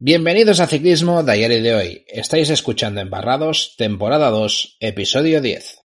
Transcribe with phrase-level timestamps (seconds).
[0.00, 2.04] Bienvenidos a Ciclismo y de hoy.
[2.08, 5.82] Estáis escuchando Embarrados, temporada 2, episodio 10.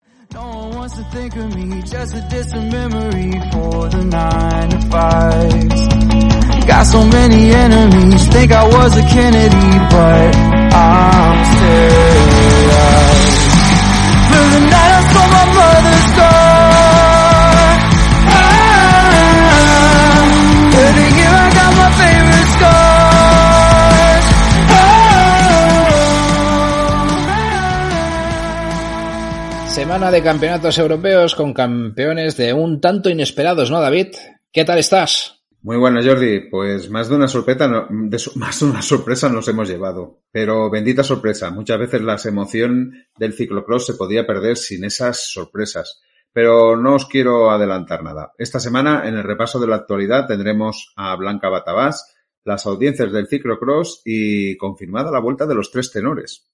[29.88, 34.08] Semana de campeonatos europeos con campeones de un tanto inesperados, ¿no, David?
[34.52, 35.40] ¿Qué tal estás?
[35.62, 36.50] Muy bueno, Jordi.
[36.50, 37.66] Pues más de una sorpresa,
[38.34, 40.20] más de una sorpresa nos hemos llevado.
[40.30, 41.50] Pero bendita sorpresa.
[41.50, 46.02] Muchas veces la emoción del ciclocross se podía perder sin esas sorpresas.
[46.34, 48.34] Pero no os quiero adelantar nada.
[48.36, 53.26] Esta semana, en el repaso de la actualidad, tendremos a Blanca Batabás, las audiencias del
[53.26, 56.46] ciclocross y confirmada la vuelta de los tres tenores.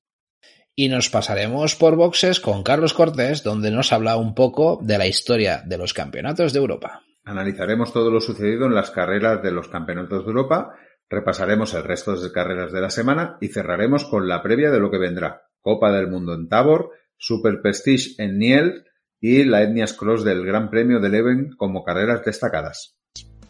[0.76, 5.06] Y nos pasaremos por boxes con Carlos Cortés, donde nos habla un poco de la
[5.06, 7.02] historia de los campeonatos de Europa.
[7.24, 10.74] Analizaremos todo lo sucedido en las carreras de los campeonatos de Europa,
[11.08, 14.90] repasaremos el resto de carreras de la semana y cerraremos con la previa de lo
[14.90, 15.42] que vendrá.
[15.60, 18.84] Copa del Mundo en Tabor, Super Prestige en Niel
[19.20, 22.96] y la Etnias Cross del Gran Premio de Leven como carreras destacadas.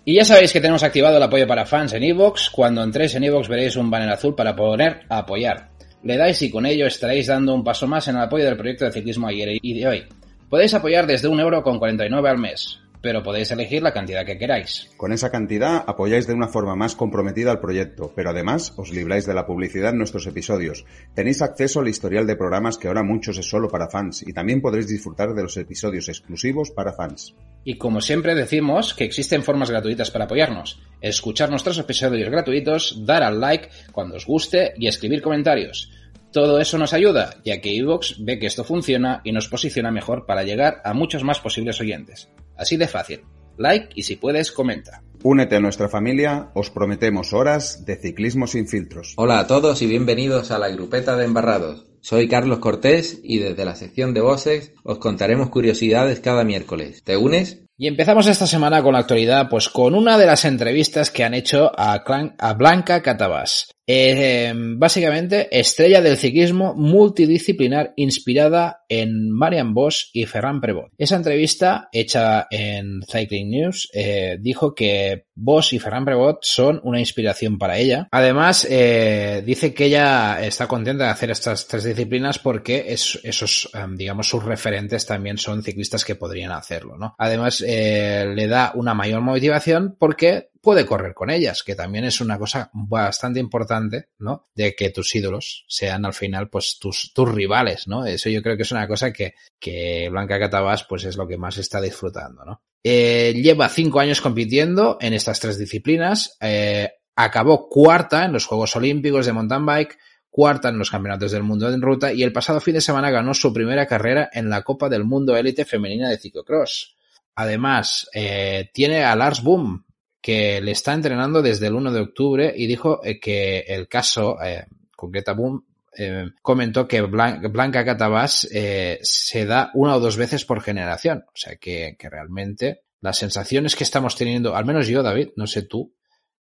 [0.04, 2.50] Y ya sabéis que tenemos activado el apoyo para fans en iVoox.
[2.50, 5.73] Cuando entréis en iVoox veréis un banner azul para poner apoyar.
[6.04, 8.84] Le dais y con ello estaréis dando un paso más en el apoyo del proyecto
[8.84, 10.04] de ciclismo ayer y de hoy.
[10.50, 14.38] Podéis apoyar desde un euro con 49 al mes, pero podéis elegir la cantidad que
[14.38, 14.90] queráis.
[14.96, 19.26] Con esa cantidad apoyáis de una forma más comprometida al proyecto, pero además os libráis
[19.26, 20.86] de la publicidad en nuestros episodios.
[21.14, 24.62] Tenéis acceso al historial de programas que ahora muchos es solo para fans y también
[24.62, 27.34] podréis disfrutar de los episodios exclusivos para fans.
[27.62, 30.80] Y como siempre decimos que existen formas gratuitas para apoyarnos.
[31.02, 35.90] Escuchar nuestros episodios gratuitos, dar al like cuando os guste y escribir comentarios.
[36.32, 40.24] Todo eso nos ayuda, ya que iVoox ve que esto funciona y nos posiciona mejor
[40.24, 42.30] para llegar a muchos más posibles oyentes.
[42.56, 43.22] Así de fácil.
[43.56, 45.02] Like y si puedes, comenta.
[45.22, 49.14] Únete a nuestra familia, os prometemos horas de ciclismo sin filtros.
[49.16, 51.86] Hola a todos y bienvenidos a la grupeta de embarrados.
[52.00, 57.02] Soy Carlos Cortés y desde la sección de voces os contaremos curiosidades cada miércoles.
[57.02, 57.60] ¿Te unes?
[57.78, 61.34] Y empezamos esta semana con la actualidad, pues con una de las entrevistas que han
[61.34, 63.73] hecho a, Clan- a Blanca Catabás.
[63.86, 70.90] Eh, básicamente, estrella del ciclismo multidisciplinar inspirada en Marian Bosch y Ferran Prevot.
[70.98, 77.00] Esa entrevista, hecha en Cycling News, eh, dijo que Bosch y Ferran Prevot son una
[77.00, 78.08] inspiración para ella.
[78.10, 83.68] Además, eh, dice que ella está contenta de hacer estas tres disciplinas porque es- esos,
[83.74, 87.14] em, digamos, sus referentes también son ciclistas que podrían hacerlo, ¿no?
[87.18, 92.20] Además, eh, le da una mayor motivación porque puede correr con ellas, que también es
[92.20, 94.48] una cosa bastante importante, ¿no?
[94.54, 98.04] De que tus ídolos sean al final, pues, tus, tus rivales, ¿no?
[98.04, 101.38] Eso yo creo que es una cosa que, que Blanca Catabás, pues, es lo que
[101.38, 102.62] más está disfrutando, ¿no?
[102.82, 108.74] Eh, lleva cinco años compitiendo en estas tres disciplinas, eh, acabó cuarta en los Juegos
[108.74, 109.98] Olímpicos de mountain bike,
[110.34, 113.34] cuarta en los Campeonatos del Mundo en ruta y el pasado fin de semana ganó
[113.34, 116.96] su primera carrera en la Copa del Mundo Élite Femenina de Ciclocross.
[117.36, 119.83] Además, eh, tiene a Lars Boom,
[120.24, 124.42] que le está entrenando desde el 1 de octubre y dijo eh, que el caso,
[124.42, 124.64] eh,
[124.96, 125.66] concreta Boom,
[125.98, 131.24] eh, comentó que Blan- Blanca Catabás eh, se da una o dos veces por generación.
[131.28, 135.46] O sea que, que realmente las sensaciones que estamos teniendo, al menos yo, David, no
[135.46, 135.94] sé tú,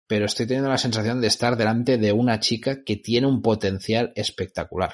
[0.06, 4.14] pero estoy teniendo la sensación de estar delante de una chica que tiene un potencial
[4.16, 4.92] espectacular.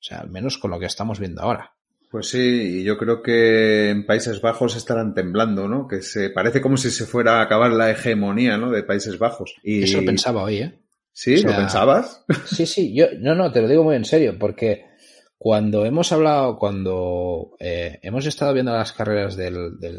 [0.00, 1.74] O sea, al menos con lo que estamos viendo ahora.
[2.14, 5.88] Pues sí, y yo creo que en Países Bajos estarán temblando, ¿no?
[5.88, 8.70] Que se parece como si se fuera a acabar la hegemonía, ¿no?
[8.70, 9.56] De Países Bajos.
[9.64, 9.82] Y...
[9.82, 10.78] Eso lo pensaba hoy, ¿eh?
[11.12, 11.34] ¿Sí?
[11.34, 12.24] O sea, ¿Lo pensabas?
[12.46, 14.84] Sí, sí, yo, no, no, te lo digo muy en serio, porque
[15.38, 19.98] cuando hemos hablado, cuando eh, hemos estado viendo las carreras del, del,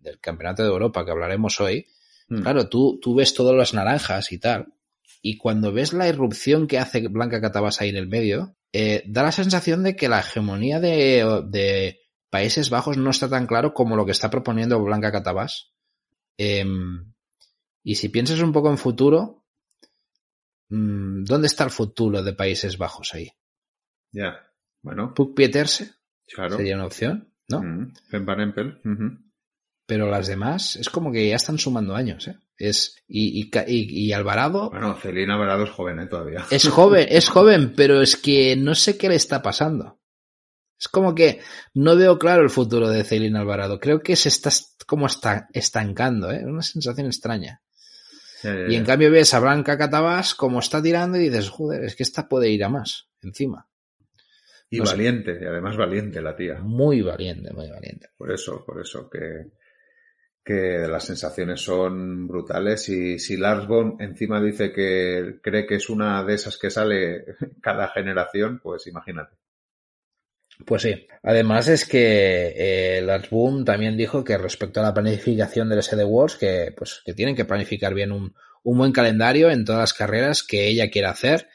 [0.00, 1.86] del Campeonato de Europa, que hablaremos hoy,
[2.30, 2.42] Mm.
[2.42, 4.68] claro, tú, tú ves todas las naranjas y tal,
[5.22, 9.22] y cuando ves la irrupción que hace Blanca Catabas ahí en el medio, eh, da
[9.22, 12.00] la sensación de que la hegemonía de, de
[12.30, 15.72] Países Bajos no está tan claro como lo que está proponiendo Blanca Catabas.
[16.38, 17.12] Em,
[17.82, 19.44] y si piensas un poco en futuro,
[20.70, 23.30] mm, ¿dónde está el futuro de Países Bajos ahí?
[24.12, 24.50] Ya,
[24.82, 25.12] bueno.
[25.14, 25.92] Puk Pieterse
[26.26, 26.56] claro.
[26.56, 27.62] sería una opción, ¿no?
[27.62, 28.80] Mm, Van Van Empel.
[29.86, 32.38] Pero las demás es como que ya están sumando años, ¿eh?
[32.60, 36.06] Es, y, y, y- Alvarado Bueno, Celina Alvarado es joven, ¿eh?
[36.06, 36.44] Todavía.
[36.50, 39.98] es joven, es joven, pero es que no sé qué le está pasando.
[40.78, 41.40] Es como que
[41.74, 43.80] no veo claro el futuro de Celine Alvarado.
[43.80, 44.50] Creo que se está
[44.86, 46.44] como está estancando, ¿eh?
[46.44, 47.62] Una sensación extraña.
[48.42, 51.84] Ya, ya, Y en cambio ves a Blanca Catabás como está tirando y dices, joder,
[51.84, 53.68] es que esta puede ir a más, encima.
[54.68, 54.92] Y no sé.
[54.92, 56.60] valiente, y además valiente la tía.
[56.60, 58.08] Muy valiente, muy valiente.
[58.16, 59.50] Por eso, por eso que,
[60.44, 62.88] que las sensaciones son brutales.
[62.88, 67.24] Y si Lars Von encima dice que cree que es una de esas que sale
[67.60, 69.36] cada generación, pues imagínate.
[70.64, 71.06] Pues sí.
[71.22, 76.04] Además es que eh, Lars Boom también dijo que respecto a la planificación del SD
[76.04, 79.94] Wars, que pues que tienen que planificar bien un, un buen calendario en todas las
[79.94, 81.48] carreras que ella quiera hacer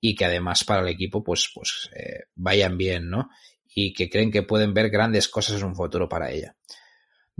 [0.00, 3.30] y que además para el equipo pues pues eh, vayan bien, ¿no?
[3.74, 6.56] Y que creen que pueden ver grandes cosas en un futuro para ella.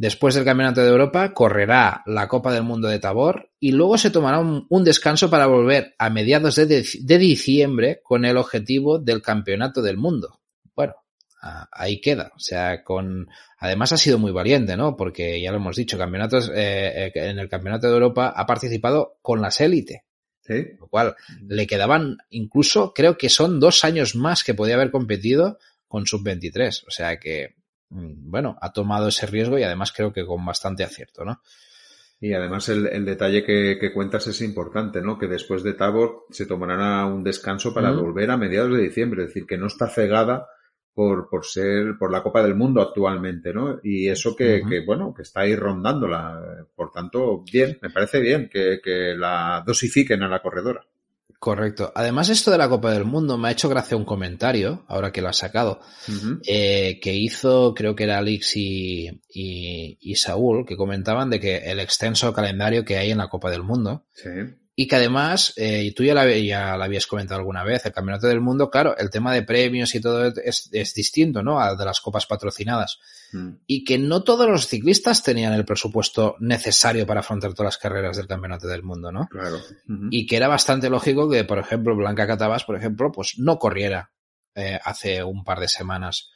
[0.00, 4.10] Después del Campeonato de Europa correrá la Copa del Mundo de Tabor y luego se
[4.10, 9.00] tomará un, un descanso para volver a mediados de, de- de diciembre con el objetivo
[9.00, 10.38] del Campeonato del Mundo.
[10.76, 10.94] Bueno,
[11.42, 12.30] a- ahí queda.
[12.36, 13.26] O sea, con
[13.58, 14.96] además ha sido muy valiente, ¿no?
[14.96, 19.18] Porque ya lo hemos dicho, campeonatos eh, eh, en el Campeonato de Europa ha participado
[19.20, 20.04] con las élite,
[20.42, 20.64] ¿Sí?
[20.78, 21.16] lo cual
[21.48, 25.58] le quedaban incluso creo que son dos años más que podía haber competido
[25.88, 26.84] con sub 23.
[26.86, 27.56] O sea que
[27.90, 31.40] bueno, ha tomado ese riesgo y además creo que con bastante acierto, ¿no?
[32.20, 35.18] Y además el, el detalle que, que cuentas es importante, ¿no?
[35.18, 39.28] Que después de Tabor se tomará un descanso para volver a mediados de diciembre, es
[39.28, 40.48] decir, que no está cegada
[40.98, 43.78] por, por ser, por la Copa del Mundo actualmente, ¿no?
[43.84, 46.66] Y eso que, que, bueno, que está ahí rondándola.
[46.74, 50.84] Por tanto, bien, me parece bien que, que la dosifiquen a la corredora.
[51.40, 51.92] Correcto.
[51.94, 55.22] Además, esto de la Copa del Mundo me ha hecho gracia un comentario, ahora que
[55.22, 55.80] lo has sacado,
[56.46, 61.58] eh, que hizo, creo que era Alix y, y, y Saúl, que comentaban de que
[61.58, 64.30] el extenso calendario que hay en la Copa del Mundo, Sí.
[64.74, 67.92] y que además, eh, y tú ya la, ya la habías comentado alguna vez, el
[67.92, 71.60] Campeonato del Mundo, claro, el tema de premios y todo es, es distinto, ¿no?
[71.60, 72.98] Al de las copas patrocinadas.
[73.32, 73.50] Mm.
[73.66, 78.16] Y que no todos los ciclistas tenían el presupuesto necesario para afrontar todas las carreras
[78.16, 79.28] del Campeonato del Mundo, ¿no?
[79.28, 79.58] Claro.
[80.10, 84.12] Y que era bastante lógico que, por ejemplo, Blanca Catabas, por ejemplo, pues no corriera
[84.54, 86.30] eh, hace un par de semanas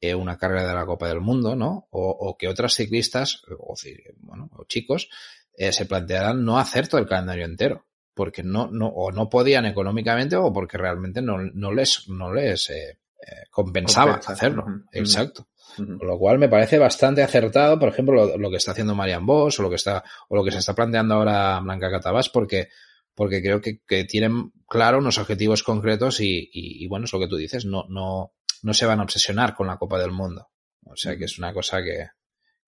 [0.00, 1.86] eh, una carrera de la Copa del Mundo, ¿no?
[1.90, 3.76] O, o que otras ciclistas, o,
[4.18, 5.08] bueno, o chicos,
[5.56, 9.64] eh, se plantearan no hacer todo el calendario entero, porque no, no, o no podían
[9.64, 12.98] económicamente o porque realmente no, no les, no les eh,
[13.50, 14.32] compensaba Compensa.
[14.32, 14.66] hacerlo.
[14.90, 15.46] Exacto.
[15.76, 19.24] Con lo cual me parece bastante acertado, por ejemplo, lo, lo que está haciendo Marian
[19.24, 22.68] Bosch o lo que está, o lo que se está planteando ahora Blanca Catabás, porque,
[23.14, 27.20] porque creo que, que tienen claro unos objetivos concretos y, y, y bueno, es lo
[27.20, 28.32] que tú dices, no, no,
[28.62, 30.48] no se van a obsesionar con la Copa del Mundo.
[30.84, 32.08] O sea que es una cosa que,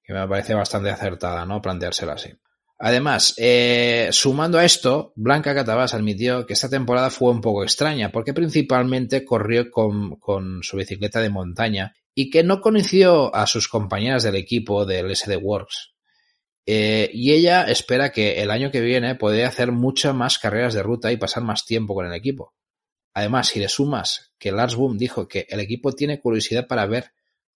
[0.02, 1.60] que me parece bastante acertada, ¿no?
[1.60, 2.30] Planteársela así.
[2.78, 8.10] Además, eh, sumando a esto, Blanca Catabás admitió que esta temporada fue un poco extraña
[8.10, 13.68] porque principalmente corrió con, con su bicicleta de montaña y que no conoció a sus
[13.68, 15.94] compañeras del equipo del SD Works.
[16.66, 20.82] Eh, y ella espera que el año que viene pueda hacer muchas más carreras de
[20.82, 22.54] ruta y pasar más tiempo con el equipo.
[23.12, 27.12] Además, si le sumas que Lars Boom dijo que el equipo tiene curiosidad para ver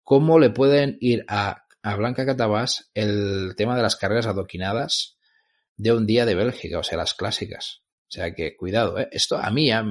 [0.03, 5.19] cómo le pueden ir a, a Blanca Catabás el tema de las carreras adoquinadas
[5.77, 7.84] de un día de Bélgica, o sea, las clásicas.
[8.15, 9.09] O sea que cuidado, ¿eh?
[9.11, 9.85] esto a mí ya,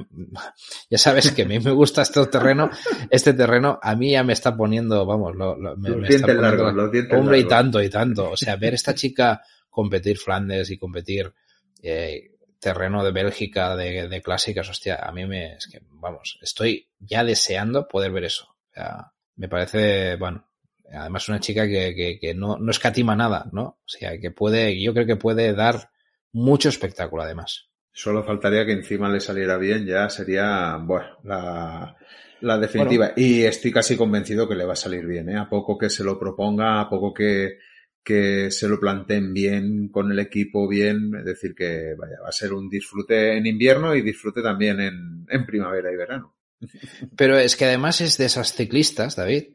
[0.90, 2.70] ya sabes que a mí me gusta este terreno,
[3.10, 6.26] este terreno a mí ya me está poniendo, vamos, lo, lo- me, Los me está
[6.26, 9.42] dientes poniendo- largos, los dientes hombre y tanto y tanto, o sea, ver esta chica
[9.68, 11.34] competir Flandes y competir
[11.82, 16.88] eh, terreno de Bélgica de, de clásicas, hostia, a mí me, es que, vamos, estoy
[17.00, 18.46] ya deseando poder ver eso.
[18.70, 20.48] O sea, me parece, bueno,
[20.90, 23.62] además una chica que, que, que no, no escatima nada, ¿no?
[23.62, 25.90] O sea, que puede, yo creo que puede dar
[26.32, 27.68] mucho espectáculo además.
[27.96, 31.96] Solo faltaría que encima le saliera bien, ya sería, bueno, la,
[32.40, 33.12] la definitiva.
[33.16, 35.38] Y estoy casi convencido que le va a salir bien, ¿eh?
[35.38, 37.58] A poco que se lo proponga, a poco que,
[38.02, 42.32] que se lo planteen bien con el equipo bien, es decir, que vaya, va a
[42.32, 46.34] ser un disfrute en invierno y disfrute también en, en primavera y verano.
[47.16, 49.54] Pero es que además es de esas ciclistas, David,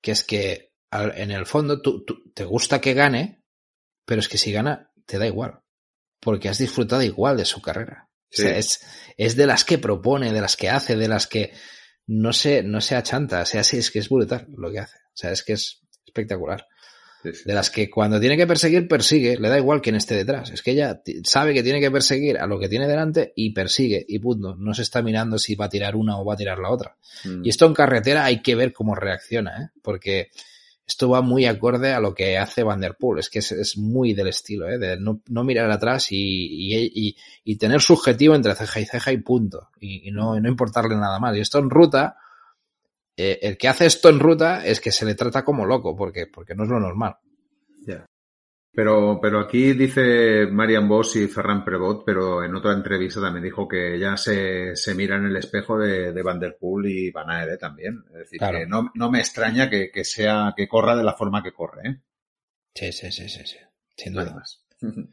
[0.00, 3.44] que es que al- en el fondo tú, tú- te gusta que gane,
[4.06, 5.60] pero es que si gana te da igual,
[6.20, 8.08] porque has disfrutado igual de su carrera.
[8.30, 8.42] Sí.
[8.42, 8.80] O sea, es,
[9.16, 11.52] es de las que propone, de las que hace, de las que
[12.06, 13.42] no se, no se achanta.
[13.42, 14.96] O sea, sí, es que es brutal lo que hace.
[14.96, 16.66] O sea, es que es espectacular.
[17.22, 20.50] Sí, de las que cuando tiene que perseguir, persigue, le da igual quién esté detrás.
[20.50, 24.04] Es que ella sabe que tiene que perseguir a lo que tiene delante y persigue,
[24.08, 24.56] y punto.
[24.56, 26.96] No se está mirando si va a tirar una o va a tirar la otra.
[27.24, 27.44] Mm.
[27.44, 29.68] Y esto en carretera hay que ver cómo reacciona, ¿eh?
[29.82, 30.30] porque
[30.90, 33.20] esto va muy acorde a lo que hace Van Der Poel.
[33.20, 34.76] Es que es, es muy del estilo, ¿eh?
[34.76, 39.18] de no, no mirar atrás y, y, y- tener subjetivo entre ceja y ceja y
[39.18, 39.68] punto.
[39.78, 41.36] Y, no, no importarle nada más.
[41.36, 42.16] Y esto en ruta,
[43.16, 46.26] eh, el que hace esto en ruta es que se le trata como loco, porque,
[46.26, 47.16] porque no es lo normal.
[48.72, 53.66] Pero, pero aquí dice Marian Boss y Ferran Prevot, pero en otra entrevista también dijo
[53.66, 57.28] que ya se, se mira en el espejo de, de Van Der Poel y Van
[57.30, 57.58] Aert ¿eh?
[57.58, 58.04] también.
[58.12, 58.58] Es decir, Claro.
[58.58, 61.88] que no, no me extraña que, que sea, que corra de la forma que corre,
[61.88, 62.00] ¿eh?
[62.74, 63.56] Sí, sí, sí, sí, sí.
[63.96, 64.32] Sin duda.
[64.34, 64.64] más.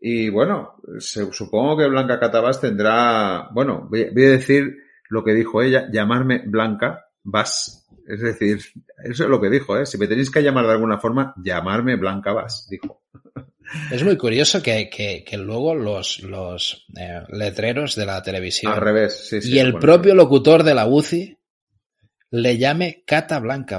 [0.00, 4.76] Y bueno, se- supongo que Blanca Catabás tendrá, bueno, voy, voy a decir
[5.08, 7.87] lo que dijo ella, llamarme Blanca Vas.
[8.08, 8.58] Es decir,
[9.04, 9.84] eso es lo que dijo, ¿eh?
[9.84, 13.02] Si me tenéis que llamar de alguna forma, llamarme Blanca Vas, dijo.
[13.92, 18.80] Es muy curioso que, que, que luego los, los eh, letreros de la televisión Al
[18.80, 19.52] revés, sí, sí.
[19.52, 21.36] y el bueno, propio locutor de la UCI
[22.30, 23.78] le llame Cata Blanca.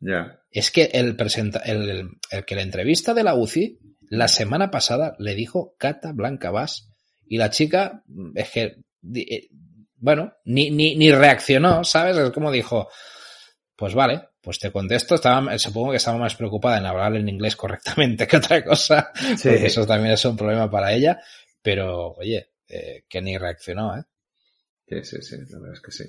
[0.00, 0.40] Ya.
[0.50, 3.78] Es que el, presenta, el, el- el que la entrevista de la UCI
[4.10, 6.90] la semana pasada le dijo Cata Blanca Vas
[7.28, 8.02] y la chica
[8.34, 8.78] es que,
[9.14, 9.48] eh,
[9.98, 12.16] bueno, ni, ni, ni reaccionó, ¿sabes?
[12.16, 12.88] Es como dijo,
[13.78, 17.54] pues vale, pues te contesto, estaba, supongo que estaba más preocupada en hablar en inglés
[17.54, 19.48] correctamente que otra cosa, Sí.
[19.50, 21.20] porque eso también es un problema para ella,
[21.62, 24.02] pero oye, eh, que ni reaccionó, ¿eh?
[24.88, 26.04] Sí, sí, sí, la verdad es que sí.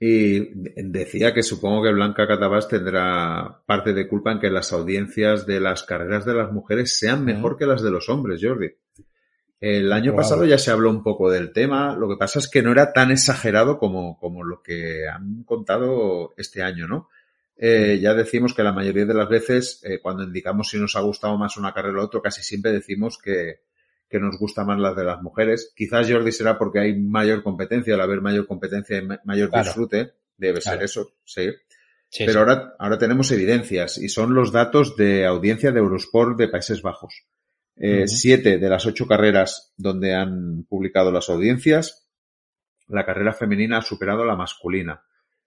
[0.00, 4.72] Y de- decía que supongo que Blanca Catabás tendrá parte de culpa en que las
[4.72, 8.68] audiencias de las carreras de las mujeres sean mejor que las de los hombres, Jordi.
[9.60, 12.62] El año pasado ya se habló un poco del tema, lo que pasa es que
[12.62, 17.08] no era tan exagerado como, como lo que han contado este año, ¿no?
[17.56, 21.00] Eh, ya decimos que la mayoría de las veces, eh, cuando indicamos si nos ha
[21.00, 23.60] gustado más una carrera o otra, casi siempre decimos que,
[24.08, 25.74] que nos gusta más las de las mujeres.
[25.76, 29.64] Quizás Jordi será porque hay mayor competencia, al haber mayor competencia y ma- mayor Claro.
[29.66, 31.50] disfrute, debe ser eso, sí.
[32.08, 32.38] Sí, Pero sí.
[32.38, 37.26] ahora, ahora tenemos evidencias y son los datos de audiencia de Eurosport de Países Bajos.
[37.82, 38.06] Eh.
[38.06, 42.06] Siete de las ocho carreras donde han publicado las audiencias,
[42.88, 45.02] la carrera femenina ha superado a la masculina.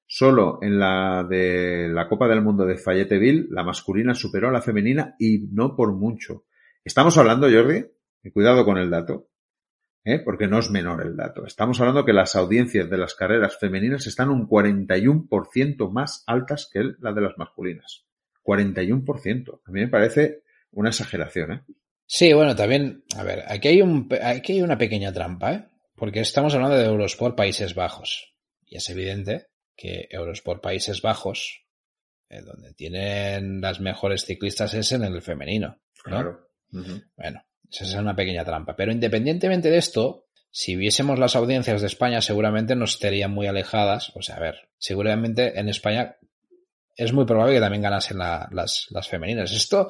[0.07, 4.61] Solo en la de la Copa del Mundo de Fayetteville, la masculina superó a la
[4.61, 6.45] femenina y no por mucho.
[6.83, 7.85] Estamos hablando, Jordi,
[8.23, 9.29] y cuidado con el dato,
[10.03, 10.19] ¿eh?
[10.19, 11.45] porque no es menor el dato.
[11.45, 16.93] Estamos hablando que las audiencias de las carreras femeninas están un 41% más altas que
[16.99, 18.05] las de las masculinas.
[18.43, 19.61] 41%.
[19.65, 21.63] A mí me parece una exageración, ¿eh?
[22.05, 25.65] Sí, bueno, también, a ver, aquí hay, un, aquí hay una pequeña trampa, ¿eh?
[25.95, 28.33] Porque estamos hablando de Eurosport Países Bajos.
[28.65, 31.65] Y es evidente que Eurosport Países Bajos,
[32.29, 35.81] eh, donde tienen las mejores ciclistas, es en el femenino.
[36.05, 36.11] ¿no?
[36.11, 36.47] Claro.
[37.15, 38.75] Bueno, esa es una pequeña trampa.
[38.75, 44.11] Pero independientemente de esto, si viésemos las audiencias de España, seguramente nos estarían muy alejadas.
[44.15, 46.17] O sea, a ver, seguramente en España
[46.95, 49.51] es muy probable que también ganasen la- las, las femeninas.
[49.51, 49.87] Esto,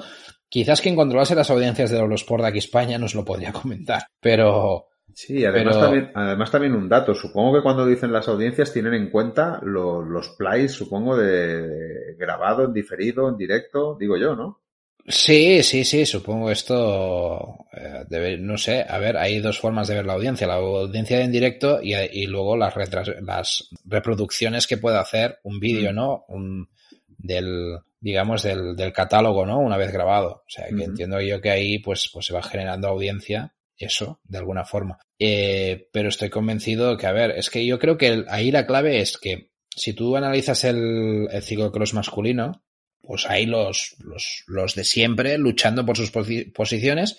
[0.53, 4.03] quizás quien controlase las audiencias de Eurosport de aquí España nos lo podría comentar.
[4.21, 7.13] Pero, Sí, además, Pero- también, además también un dato.
[7.15, 12.15] Supongo que cuando dicen las audiencias tienen en cuenta lo- los plays, supongo, de, de
[12.17, 14.61] grabado, en diferido, en directo, digo yo, ¿no?
[15.07, 19.95] Sí, sí, sí, supongo esto, eh, debe- no sé, a ver, hay dos formas de
[19.95, 24.77] ver la audiencia, la audiencia en directo y, y luego las, retras- las reproducciones que
[24.77, 25.95] puede hacer un vídeo, Mm.
[25.95, 26.25] ¿no?
[26.29, 26.69] Un,
[27.07, 29.59] del, digamos, del, del catálogo, ¿no?
[29.59, 30.43] Una vez grabado.
[30.45, 34.37] O sea, que entiendo yo que ahí, pues, pues se va generando audiencia, eso, de
[34.37, 34.97] alguna forma.
[35.17, 38.67] Eh, pero estoy convencido que, a ver, es que yo creo que el- ahí la
[38.67, 42.63] clave es que si tú analizas el, el ciclocross masculino,
[43.01, 47.17] pues hay los, los, los de siempre luchando por sus posi- posiciones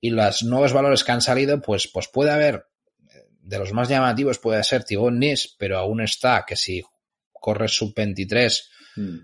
[0.00, 2.66] y los nuevos valores que han salido, pues, pues puede haber,
[3.08, 6.82] eh, de los más llamativos puede ser Thibaut Nis, pero aún está que si
[7.32, 9.18] corre sub 23 Mm.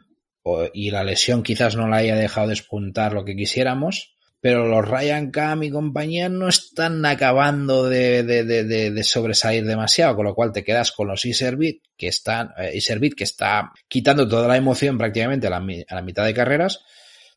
[0.73, 5.31] Y la lesión quizás no la haya dejado despuntar lo que quisiéramos, pero los Ryan
[5.31, 10.93] Cam y compañía no están acabando de, de, sobresalir demasiado, con lo cual te quedas
[10.93, 15.51] con los Iserbit que están, eh, Iservit, que está quitando toda la emoción prácticamente a
[15.51, 16.81] la, a la mitad de carreras,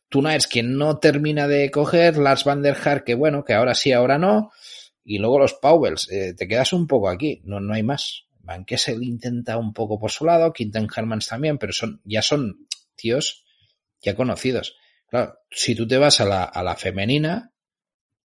[0.08, 3.92] Tunaers que no termina de coger, Lars van der Haar que bueno, que ahora sí,
[3.92, 4.50] ahora no,
[5.04, 8.24] y luego los Powells, eh, te quedas un poco aquí, no, no hay más.
[8.38, 12.66] Van Kessel intenta un poco por su lado, Quinten Hermans también, pero son, ya son
[12.96, 13.44] tíos
[14.02, 14.76] ya conocidos.
[15.08, 17.52] Claro, si tú te vas a la, a la femenina,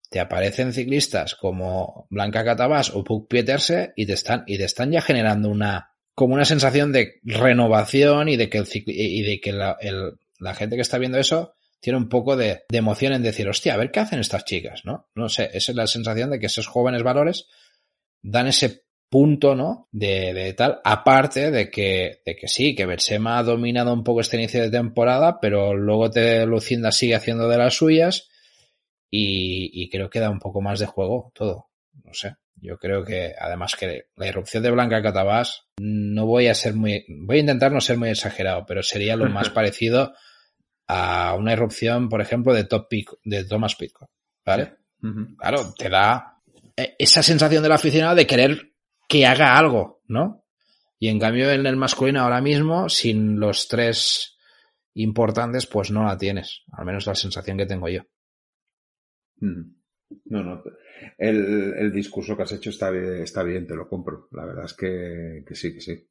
[0.09, 4.91] te aparecen ciclistas como Blanca Catabás o Puck Pieterse y te están, y te están
[4.91, 9.51] ya generando una, como una sensación de renovación y de que el y de que
[9.53, 13.23] la, el- la gente que está viendo eso tiene un poco de, de, emoción en
[13.23, 15.09] decir, hostia, a ver qué hacen estas chicas, ¿no?
[15.15, 17.47] No sé, esa es la sensación de que esos jóvenes valores
[18.21, 19.87] dan ese punto, ¿no?
[19.91, 24.21] De, de, tal, aparte de que, de que sí, que Bersema ha dominado un poco
[24.21, 28.29] este inicio de temporada, pero luego te Lucinda sigue haciendo de las suyas
[29.09, 31.69] y, y creo que da un poco más de juego todo,
[32.03, 32.35] no sé.
[32.61, 37.05] Yo creo que, además que la irrupción de Blanca Catabás, no voy a ser muy,
[37.07, 40.13] voy a intentar no ser muy exagerado, pero sería lo más parecido
[40.87, 44.09] a una irrupción, por ejemplo, de Top Pick, de Thomas Pitcock,
[44.45, 44.73] ¿vale?
[45.01, 45.37] Uh -huh.
[45.37, 46.39] Claro, te da
[46.97, 48.68] esa sensación del aficionado de querer
[49.09, 50.45] que haga algo, ¿no?
[50.99, 54.37] Y en cambio en el masculino ahora mismo, sin los tres
[54.93, 56.63] importantes, pues no la tienes.
[56.71, 58.03] Al menos la sensación que tengo yo.
[59.39, 60.63] No, no.
[61.17, 64.27] El, el discurso que has hecho está bien, está bien, te lo compro.
[64.31, 66.07] La verdad es que, que sí, que sí.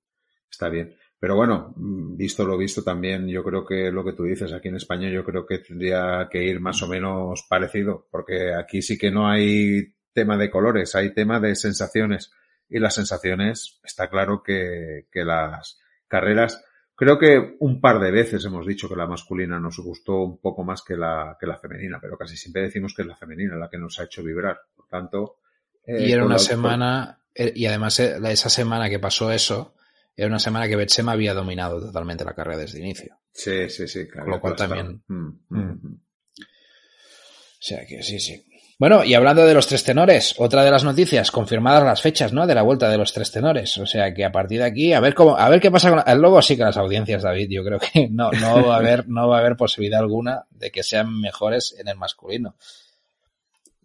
[0.50, 0.96] Está bien.
[1.20, 4.76] Pero bueno, visto lo visto también, yo creo que lo que tú dices aquí en
[4.76, 9.10] España, yo creo que tendría que ir más o menos parecido, porque aquí sí que
[9.10, 12.30] no hay tema de colores, hay tema de sensaciones.
[12.68, 16.62] Y las sensaciones, está claro que, que las carreras,
[16.98, 20.64] creo que un par de veces hemos dicho que la masculina nos gustó un poco
[20.64, 23.70] más que la, que la femenina, pero casi siempre decimos que es la femenina la
[23.70, 24.58] que nos ha hecho vibrar.
[24.74, 25.38] Por tanto.
[25.86, 29.76] Eh, y era una semana, eh, y además eh, esa semana que pasó eso,
[30.16, 33.16] era una semana que Betsema había dominado totalmente la carrera desde el inicio.
[33.30, 34.08] Sí, sí, sí.
[34.08, 35.02] Claro, Con lo cual también.
[35.06, 36.00] Mm, mm, mm.
[36.40, 38.44] O sea que sí, sí.
[38.78, 42.46] Bueno, y hablando de los tres tenores, otra de las noticias, confirmadas las fechas, ¿no?
[42.46, 43.76] De la vuelta de los tres tenores.
[43.78, 46.00] O sea que a partir de aquí, a ver cómo, a ver qué pasa con
[46.06, 47.48] el logo sí que las audiencias, David.
[47.50, 50.70] Yo creo que no, no va a haber, no va a haber posibilidad alguna de
[50.70, 52.54] que sean mejores en el masculino.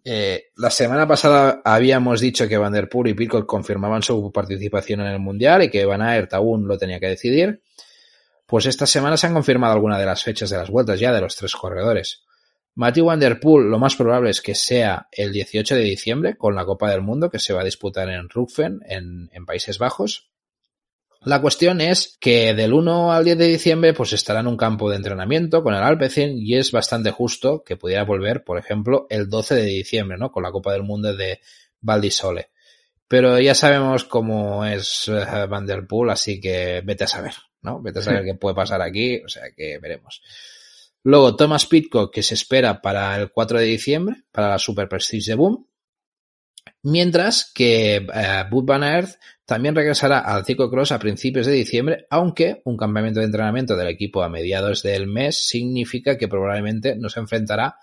[0.04, 5.08] Eh, la semana pasada habíamos dicho que Van der y Pitcock confirmaban su participación en
[5.08, 7.62] el Mundial y que Van Aert aún lo tenía que decidir.
[8.46, 11.20] Pues esta semana se han confirmado algunas de las fechas de las vueltas ya de
[11.20, 12.22] los tres corredores.
[12.74, 16.54] Matthew Van Der Poel lo más probable es que sea el 18 de diciembre con
[16.54, 20.30] la Copa del Mundo que se va a disputar en Rupfen, en, en Países Bajos.
[21.24, 24.90] La cuestión es que del 1 al 10 de diciembre pues estará en un campo
[24.90, 29.30] de entrenamiento con el Alpecin y es bastante justo que pudiera volver, por ejemplo, el
[29.30, 30.30] 12 de diciembre, ¿no?
[30.30, 31.40] Con la Copa del Mundo de
[31.80, 32.50] Valdisole.
[33.08, 35.10] Pero ya sabemos cómo es
[35.48, 37.80] Van Der Poel, así que vete a saber, ¿no?
[37.80, 38.26] Vete a saber sí.
[38.26, 40.20] qué puede pasar aquí, o sea que veremos.
[41.04, 45.32] Luego Thomas Pitcock, que se espera para el 4 de diciembre, para la Super Prestige
[45.32, 45.68] de Boom.
[46.82, 49.06] Mientras que eh, Bud Van
[49.44, 54.22] también regresará al ciclocross a principios de diciembre, aunque un campamento de entrenamiento del equipo
[54.22, 57.76] a mediados del mes significa que probablemente no se enfrentará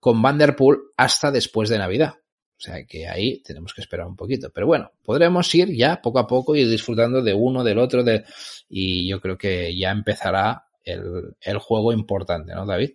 [0.00, 2.14] con Van Der Poel hasta después de Navidad.
[2.14, 4.50] O sea que ahí tenemos que esperar un poquito.
[4.50, 8.24] Pero bueno, podremos ir ya poco a poco y disfrutando de uno, del otro, de...
[8.70, 12.92] y yo creo que ya empezará el, el, juego importante, ¿no, David?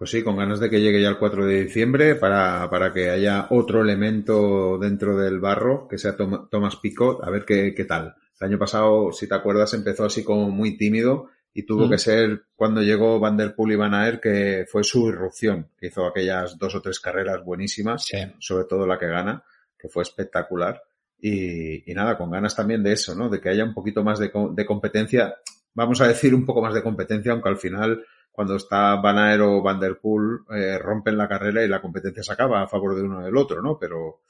[0.00, 3.10] Pues sí, con ganas de que llegue ya el 4 de diciembre para, para que
[3.10, 7.84] haya otro elemento dentro del barro, que sea Tom, Thomas Picot, a ver qué, qué,
[7.84, 8.14] tal.
[8.40, 11.90] El año pasado, si te acuerdas, empezó así como muy tímido y tuvo mm.
[11.90, 15.88] que ser cuando llegó Van Der Poel y Van Aert que fue su irrupción, que
[15.88, 18.16] hizo aquellas dos o tres carreras buenísimas, sí.
[18.38, 19.44] sobre todo la que gana,
[19.78, 20.82] que fue espectacular.
[21.18, 23.28] Y, y, nada, con ganas también de eso, ¿no?
[23.28, 25.34] De que haya un poquito más de, de competencia
[25.74, 29.62] vamos a decir, un poco más de competencia, aunque al final, cuando está Van o
[29.62, 33.02] Van Der Poel, eh, rompen la carrera y la competencia se acaba a favor de
[33.02, 33.78] uno del otro, ¿no?
[33.78, 34.22] Pero,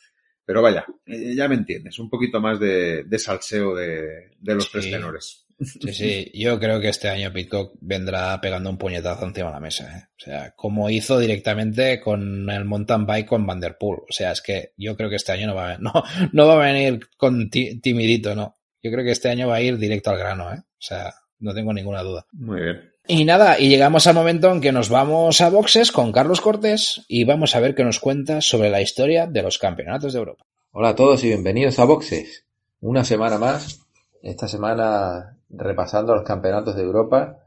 [0.45, 4.65] pero vaya, eh, ya me entiendes, un poquito más de, de salseo de, de los
[4.65, 4.71] sí.
[4.73, 5.47] tres tenores.
[5.63, 9.61] Sí, sí, yo creo que este año Pitcock vendrá pegando un puñetazo encima de la
[9.61, 9.95] mesa.
[9.95, 10.09] ¿eh?
[10.17, 14.01] O sea, como hizo directamente con el mountain bike con Van Der Poel.
[14.09, 15.93] O sea, es que yo creo que este año no va a, no,
[16.33, 18.59] no va a venir con timidito, no.
[18.83, 20.59] Yo creo que este año va a ir directo al grano, ¿eh?
[20.59, 22.27] O sea, no tengo ninguna duda.
[22.33, 22.93] Muy bien.
[23.09, 27.05] Y nada, y llegamos al momento en que nos vamos a boxes con Carlos Cortés
[27.09, 30.45] y vamos a ver qué nos cuenta sobre la historia de los campeonatos de Europa.
[30.71, 32.45] Hola a todos y bienvenidos a boxes.
[32.81, 33.81] Una semana más,
[34.23, 37.39] esta semana repasando los campeonatos de Europa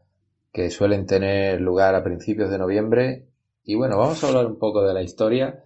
[0.52, 3.28] que suelen tener lugar a principios de noviembre.
[3.64, 5.64] Y bueno, vamos a hablar un poco de la historia.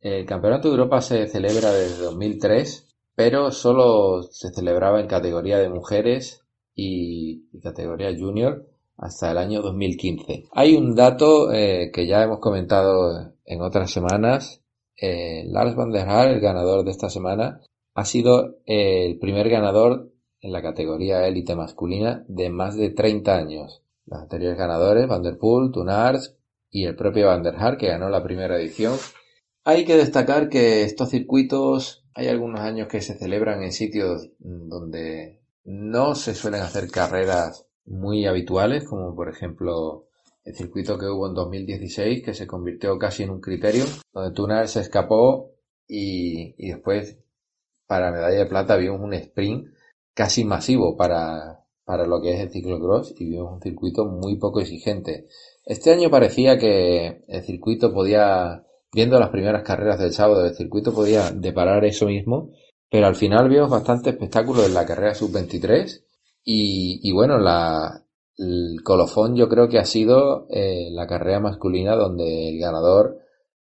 [0.00, 5.70] El campeonato de Europa se celebra desde 2003, pero solo se celebraba en categoría de
[5.70, 6.45] mujeres
[6.76, 10.44] y, categoría junior hasta el año 2015.
[10.52, 14.62] Hay un dato eh, que ya hemos comentado en otras semanas.
[14.96, 17.60] Eh, Lars van der Haar, el ganador de esta semana,
[17.94, 23.82] ha sido el primer ganador en la categoría élite masculina de más de 30 años.
[24.06, 26.36] Los anteriores ganadores, Van der Poel, Tunars
[26.70, 28.94] y el propio Van der Haar, que ganó la primera edición.
[29.64, 35.40] Hay que destacar que estos circuitos hay algunos años que se celebran en sitios donde
[35.66, 40.06] no se suelen hacer carreras muy habituales, como por ejemplo
[40.44, 44.68] el circuito que hubo en 2016, que se convirtió casi en un criterio, donde Tuner
[44.68, 45.50] se escapó
[45.88, 47.18] y, y después
[47.86, 49.68] para medalla de plata vimos un sprint
[50.14, 54.60] casi masivo para, para lo que es el ciclocross y vimos un circuito muy poco
[54.60, 55.26] exigente.
[55.64, 60.94] Este año parecía que el circuito podía, viendo las primeras carreras del sábado, el circuito
[60.94, 62.50] podía deparar eso mismo,
[62.90, 66.02] pero al final vimos bastante espectáculo en la carrera sub-23
[66.44, 68.06] y, y bueno, la,
[68.38, 73.18] el colofón yo creo que ha sido eh, la carrera masculina donde el ganador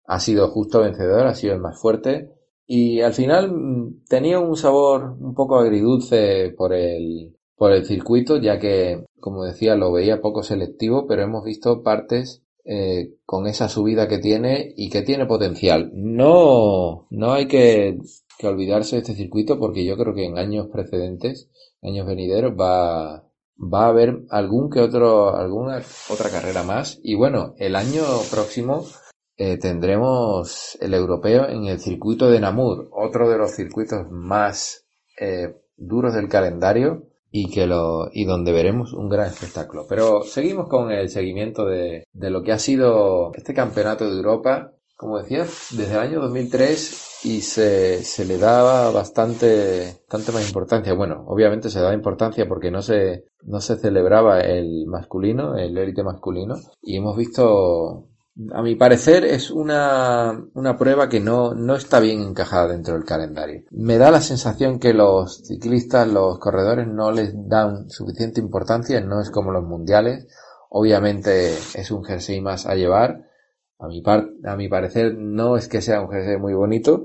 [0.06, 2.32] ha sido justo vencedor, ha sido el más fuerte
[2.68, 8.38] y al final mm, tenía un sabor un poco agridulce por el, por el circuito
[8.38, 13.68] ya que como decía lo veía poco selectivo pero hemos visto partes eh, con esa
[13.68, 15.90] subida que tiene y que tiene potencial.
[15.94, 17.98] No, no hay que,
[18.40, 21.50] que olvidarse de este circuito porque yo creo que en años precedentes,
[21.84, 23.26] años venideros va,
[23.60, 27.00] va a haber algún que otro, alguna otra carrera más.
[27.04, 28.86] Y bueno, el año próximo
[29.36, 34.86] eh, tendremos el europeo en el circuito de Namur, otro de los circuitos más
[35.20, 39.86] eh, duros del calendario y que lo y donde veremos un gran espectáculo.
[39.90, 44.72] Pero seguimos con el seguimiento de, de lo que ha sido este campeonato de Europa
[45.00, 50.94] como decía, desde el año 2003 y se, se le daba bastante, bastante más importancia.
[50.94, 56.04] Bueno, obviamente se da importancia porque no se, no se celebraba el masculino, el élite
[56.04, 58.10] masculino, y hemos visto,
[58.52, 63.06] a mi parecer, es una, una prueba que no, no está bien encajada dentro del
[63.06, 63.64] calendario.
[63.72, 69.22] Me da la sensación que los ciclistas, los corredores no les dan suficiente importancia, no
[69.22, 70.28] es como los mundiales.
[70.70, 73.29] Obviamente es un jersey más a llevar,
[73.80, 77.04] a mi, par a mi parecer no es que sea un jersey muy bonito,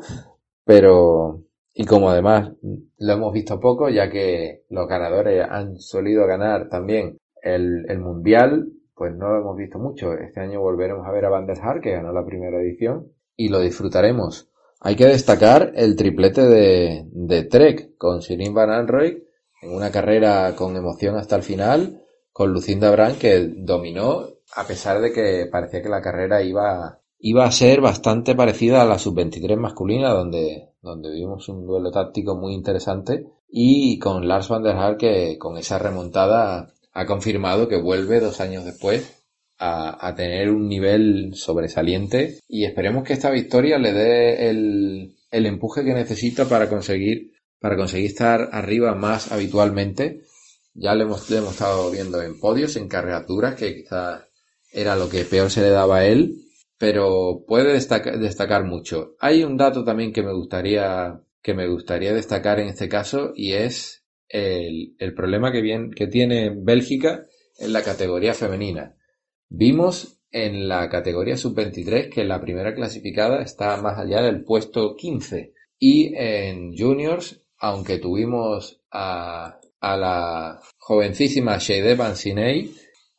[0.65, 2.53] pero y como además
[2.99, 8.69] lo hemos visto poco, ya que los ganadores han solido ganar también el, el mundial,
[8.95, 10.13] pues no lo hemos visto mucho.
[10.13, 13.49] Este año volveremos a ver a Van der Haar, que ganó la primera edición, y
[13.49, 14.51] lo disfrutaremos.
[14.81, 19.25] Hay que destacar el triplete de, de Trek con Sirin Van Anroy
[19.63, 25.01] en una carrera con emoción hasta el final, con Lucinda Brand que dominó a pesar
[25.01, 29.57] de que parecía que la carrera iba, iba a ser bastante parecida a la sub-23
[29.57, 34.97] masculina, donde, donde vimos un duelo táctico muy interesante, y con Lars van der Haar
[34.97, 39.25] que con esa remontada ha confirmado que vuelve dos años después
[39.59, 45.47] a, a, tener un nivel sobresaliente y esperemos que esta victoria le dé el, el
[45.47, 50.21] empuje que necesita para conseguir para conseguir estar arriba más habitualmente.
[50.75, 54.21] Ya le hemos, le hemos estado viendo en podios, en carreras duras, que quizás
[54.75, 56.45] era lo que peor se le daba a él,
[56.79, 59.15] pero puede destacar, mucho.
[59.21, 63.53] Hay un dato también que me gustaría, que me gustaría destacar en este caso y
[63.53, 67.25] es el, problema que, bien, que tiene Bélgica
[67.59, 68.97] en la categoría femenina.
[69.49, 75.55] Vimos en la categoría sub-23 que la primera clasificada está más allá del puesto 15
[75.79, 82.75] y en juniors, aunque tuvimos a, a la jovencísima Shade Bansinei,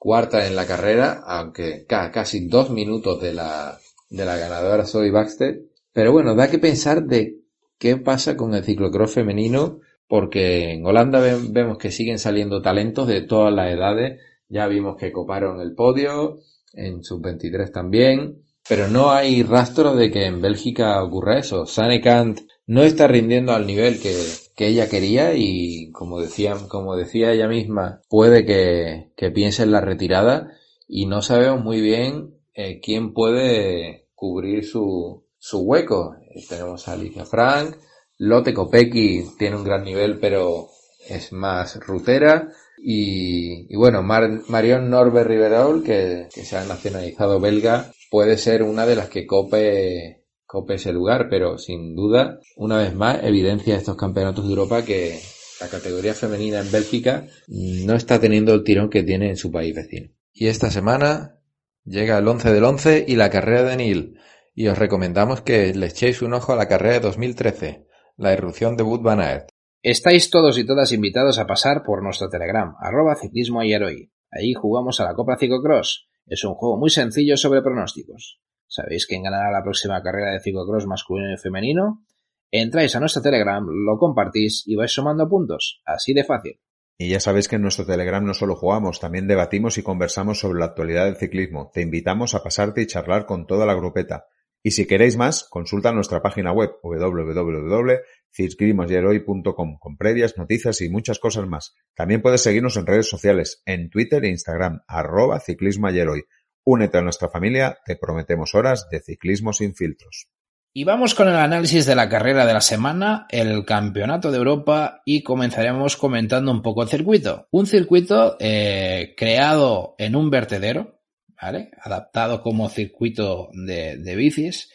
[0.05, 5.63] cuarta en la carrera, aunque casi dos minutos de la, de la ganadora Zoe Baxter.
[5.93, 7.39] Pero bueno, da que pensar de
[7.79, 13.21] qué pasa con el ciclocross femenino, porque en Holanda vemos que siguen saliendo talentos de
[13.21, 14.21] todas las edades.
[14.47, 16.37] Ya vimos que coparon el podio,
[16.73, 21.65] en sub-23 también, pero no hay rastro de que en Bélgica ocurra eso.
[21.65, 24.15] Sanekant no está rindiendo al nivel que,
[24.55, 29.71] que ella quería y como decía, como decía ella misma, puede que, que piense en
[29.71, 30.51] la retirada
[30.87, 36.15] y no sabemos muy bien eh, quién puede cubrir su, su hueco.
[36.49, 37.75] Tenemos a Alicia Frank,
[38.17, 40.69] Lotte Kopecky tiene un gran nivel pero
[41.07, 47.39] es más rutera y, y bueno, Mar, Marion Norbert Riverol que, que se ha nacionalizado
[47.39, 52.77] belga puede ser una de las que cope cope ese lugar, pero sin duda, una
[52.77, 55.19] vez más, evidencia estos campeonatos de Europa que
[55.59, 59.75] la categoría femenina en Bélgica no está teniendo el tirón que tiene en su país
[59.75, 60.11] vecino.
[60.33, 61.39] Y esta semana
[61.85, 64.19] llega el 11 del 11 y la carrera de Nil.
[64.53, 68.77] Y os recomendamos que le echéis un ojo a la carrera de 2013, la irrupción
[68.77, 69.49] de Wood Van Aert.
[69.81, 74.11] Estáis todos y todas invitados a pasar por nuestro Telegram, arroba ciclismo y hoy.
[74.31, 76.07] Ahí jugamos a la Copa Ciclocross.
[76.25, 78.41] Es un juego muy sencillo sobre pronósticos.
[78.67, 82.05] ¿Sabéis quién ganará la próxima carrera de ciclocross masculino y femenino?
[82.51, 85.81] Entráis a nuestro Telegram, lo compartís y vais sumando puntos.
[85.85, 86.59] Así de fácil.
[86.97, 90.59] Y ya sabéis que en nuestro Telegram no solo jugamos, también debatimos y conversamos sobre
[90.59, 91.69] la actualidad del ciclismo.
[91.73, 94.27] Te invitamos a pasarte y charlar con toda la grupeta.
[94.63, 101.47] Y si queréis más, consulta nuestra página web www.ciclismosyheroi.com con previas, noticias y muchas cosas
[101.47, 101.75] más.
[101.93, 106.23] También puedes seguirnos en redes sociales, en Twitter e Instagram, arroba ciclismoyeroi
[106.65, 110.27] Únete a nuestra familia, te prometemos horas de ciclismo sin filtros.
[110.73, 115.03] Y vamos con el análisis de la carrera de la semana, el Campeonato de Europa
[115.05, 117.47] y comenzaremos comentando un poco el circuito.
[117.51, 120.99] Un circuito eh, creado en un vertedero,
[121.41, 121.69] ¿vale?
[121.81, 124.69] Adaptado como circuito de, bicis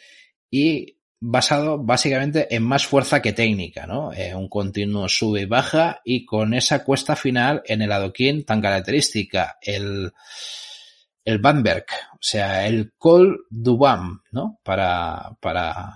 [0.48, 4.12] y basado básicamente en más fuerza que técnica, ¿no?
[4.14, 8.62] Eh, un continuo sube y baja y con esa cuesta final en el adoquín tan
[8.62, 10.12] característica, el
[11.30, 14.58] el Bamberg, o sea, el Col du Bam, ¿no?
[14.62, 15.92] Para, para,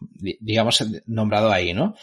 [0.00, 1.94] digamos, nombrado ahí, ¿no?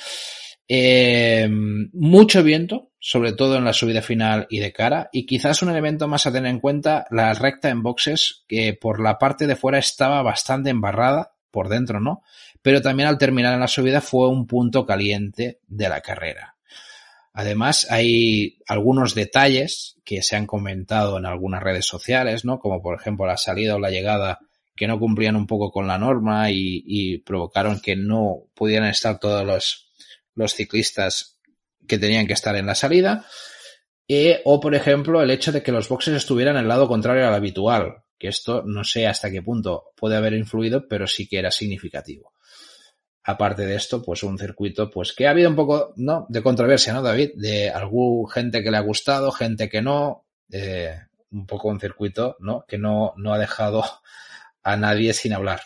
[0.68, 1.48] Eh,
[1.94, 6.08] mucho viento, sobre todo en la subida final y de cara, y quizás un elemento
[6.08, 9.78] más a tener en cuenta, la recta en boxes, que por la parte de fuera
[9.78, 12.22] estaba bastante embarrada, por dentro, ¿no?
[12.62, 16.55] Pero también al terminar en la subida fue un punto caliente de la carrera.
[17.38, 22.60] Además, hay algunos detalles que se han comentado en algunas redes sociales, ¿no?
[22.60, 24.40] Como por ejemplo la salida o la llegada
[24.74, 29.46] que no cumplían un poco con la norma y, provocaron que no pudieran estar todos
[29.46, 29.90] los,
[30.34, 31.38] los ciclistas
[31.86, 33.26] que tenían que estar en la salida.
[34.08, 37.34] E, o, por ejemplo, el hecho de que los boxes estuvieran al lado contrario al
[37.34, 41.52] habitual, que esto no sé hasta qué punto puede haber influido, pero sí que era
[41.52, 42.35] significativo
[43.26, 46.28] aparte de esto, pues un circuito, pues que ha habido un poco, ¿no?
[46.30, 47.32] De controversia, ¿no, David?
[47.36, 50.96] De alguna gente que le ha gustado, gente que no, eh,
[51.32, 52.66] un poco un circuito, ¿no?
[52.68, 53.84] Que no, no ha dejado
[54.64, 55.62] a nadie sin hablar.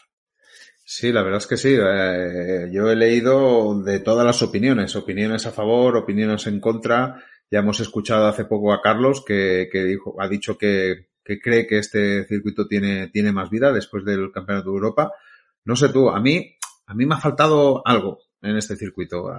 [0.86, 1.76] Sí, la verdad es que sí.
[1.78, 7.22] Eh, yo he leído de todas las opiniones, opiniones a favor, opiniones en contra.
[7.52, 11.68] Ya hemos escuchado hace poco a Carlos que, que dijo, ha dicho que, que cree
[11.68, 15.12] que este circuito tiene, tiene más vida después del Campeonato de Europa.
[15.66, 16.56] No sé tú, a mí
[16.90, 19.32] a mí me ha faltado algo en este circuito.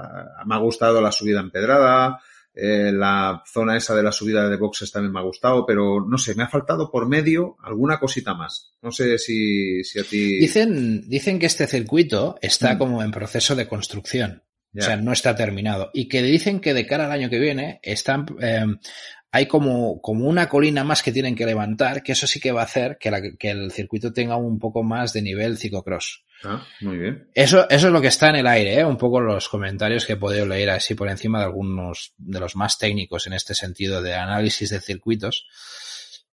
[0.47, 2.21] Me ha gustado la subida empedrada,
[2.55, 6.17] eh, la zona esa de la subida de boxes también me ha gustado, pero no
[6.17, 8.73] sé, me ha faltado por medio alguna cosita más.
[8.83, 10.39] No sé si, si a ti.
[10.39, 12.79] Dicen, dicen que este circuito está mm.
[12.79, 14.45] como en proceso de construcción.
[14.79, 15.91] O sea, no está terminado.
[15.93, 18.65] Y que dicen que de cara al año que viene están, eh,
[19.33, 22.61] hay como, como una colina más que tienen que levantar, que eso sí que va
[22.61, 26.25] a hacer que, la, que el circuito tenga un poco más de nivel ciclocross.
[26.45, 27.31] Ah, muy bien.
[27.35, 28.85] Eso, eso es lo que está en el aire, ¿eh?
[28.85, 32.57] un poco los comentarios que he podido leer así por encima de algunos de los
[32.57, 35.47] más técnicos en este sentido de análisis de circuitos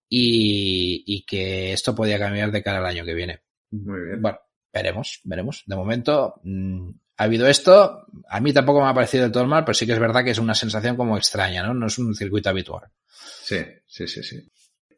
[0.09, 3.43] y, y que esto podría cambiar de cara al año que viene.
[3.71, 4.23] Muy bien.
[4.23, 4.39] Bueno,
[4.73, 5.65] veremos, veremos.
[5.67, 9.65] De momento mmm, ha habido esto, a mí tampoco me ha parecido del todo mal,
[9.65, 11.73] pero sí que es verdad que es una sensación como extraña, ¿no?
[11.73, 12.91] No es un circuito habitual.
[13.43, 14.37] Sí, sí, sí, sí.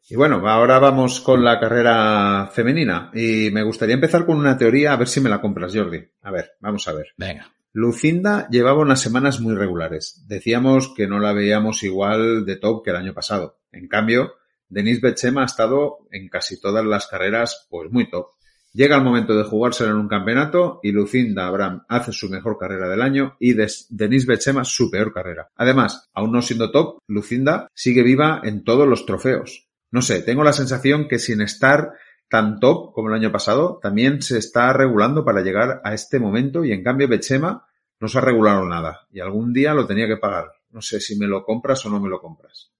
[0.09, 3.11] Y bueno, ahora vamos con la carrera femenina.
[3.13, 6.03] Y me gustaría empezar con una teoría, a ver si me la compras, Jordi.
[6.23, 7.09] A ver, vamos a ver.
[7.15, 7.53] Venga.
[7.73, 10.25] Lucinda llevaba unas semanas muy regulares.
[10.27, 13.59] Decíamos que no la veíamos igual de top que el año pasado.
[13.71, 14.33] En cambio,
[14.67, 18.29] Denise Bechema ha estado en casi todas las carreras, pues muy top.
[18.73, 22.89] Llega el momento de jugárselo en un campeonato y Lucinda Abraham hace su mejor carrera
[22.89, 25.49] del año y Denise Bechema su peor carrera.
[25.55, 29.68] Además, aún no siendo top, Lucinda sigue viva en todos los trofeos.
[29.91, 31.93] No sé, tengo la sensación que sin estar
[32.29, 36.63] tan top como el año pasado, también se está regulando para llegar a este momento
[36.63, 37.65] y en cambio Bechema
[37.99, 40.51] no se ha regulado nada y algún día lo tenía que pagar.
[40.69, 42.71] No sé si me lo compras o no me lo compras.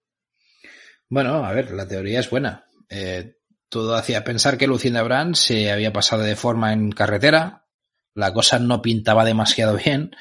[1.09, 2.67] Bueno, a ver, la teoría es buena.
[2.87, 7.65] Eh, todo hacía pensar que Lucinda Brand se había pasado de forma en carretera,
[8.13, 10.11] la cosa no pintaba demasiado bien,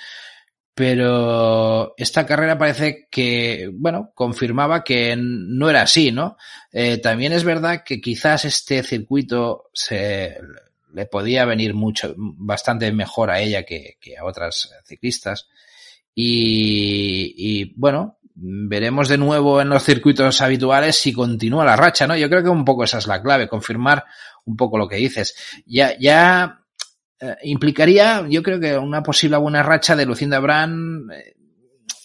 [0.79, 6.37] pero esta carrera parece que, bueno, confirmaba que no era así, ¿no?
[6.71, 10.39] Eh, también es verdad que quizás este circuito se
[10.95, 15.49] le podía venir mucho, bastante mejor a ella que, a otras ciclistas.
[16.15, 22.17] Y, y, bueno, veremos de nuevo en los circuitos habituales si continúa la racha, ¿no?
[22.17, 24.05] Yo creo que un poco esa es la clave, confirmar
[24.45, 25.35] un poco lo que dices.
[25.67, 26.61] Ya, ya
[27.21, 31.35] eh, implicaría, yo creo que una posible buena racha de Lucinda Brand, eh,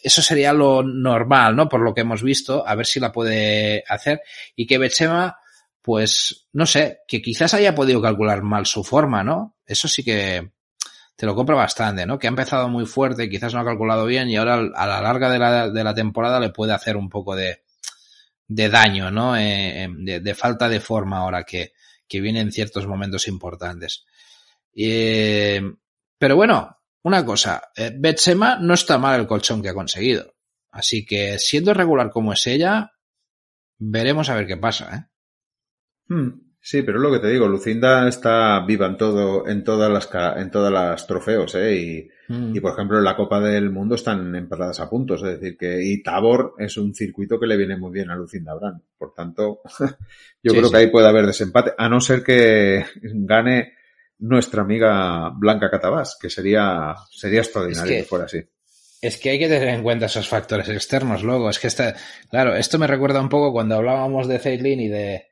[0.02, 1.70] eso sería lo normal, ¿no?
[1.70, 4.22] Por lo que hemos visto, a ver si la puede hacer.
[4.56, 5.38] Y que Bechema,
[5.82, 9.56] pues, no sé, que quizás haya podido calcular mal su forma, ¿no?
[9.66, 10.52] Eso sí que
[11.16, 12.20] te lo compro bastante, ¿no?
[12.20, 15.30] Que ha empezado muy fuerte, quizás no ha calculado bien y ahora a la larga
[15.30, 17.64] de la, de la temporada le puede hacer un poco de,
[18.48, 19.38] de daño, ¿no?
[19.38, 21.74] Eh, de, de, falta de forma ahora que,
[22.08, 24.06] que viene en ciertos momentos importantes.
[24.76, 25.62] Eh,
[26.18, 30.34] pero bueno, una cosa, eh, Betsema no está mal el colchón que ha conseguido.
[30.72, 32.92] Así que siendo regular como es ella,
[33.78, 34.96] veremos a ver qué pasa.
[34.96, 36.14] ¿eh?
[36.14, 36.44] Hmm.
[36.66, 40.10] Sí, pero es lo que te digo, Lucinda está viva en todo, en todas las,
[40.38, 41.76] en todas las trofeos, ¿eh?
[41.76, 42.56] Y, mm.
[42.56, 45.84] y, por ejemplo, en la Copa del Mundo están empatadas a puntos, es decir, que,
[45.84, 48.82] y Tabor es un circuito que le viene muy bien a Lucinda Brand.
[48.98, 49.60] Por tanto,
[50.42, 53.74] yo creo que ahí puede haber desempate, a no ser que gane
[54.20, 58.42] nuestra amiga Blanca Catabás, que sería, sería extraordinario que, fuera así.
[59.02, 61.50] Es que hay que tener en cuenta esos factores externos luego.
[61.50, 61.96] Es que está,
[62.30, 65.28] claro, esto me recuerda un poco cuando hablábamos de Zeitlin y de,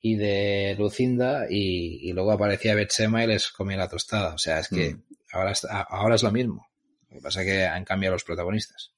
[0.00, 4.34] y de Lucinda y, luego aparecía Betsema y les comía la tostada.
[4.34, 5.02] O sea, es que mm.
[5.32, 5.52] ahora,
[5.88, 6.68] ahora es lo mismo.
[7.10, 8.92] Lo que pasa es que han cambiado los protagonistas.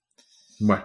[0.61, 0.85] Bueno,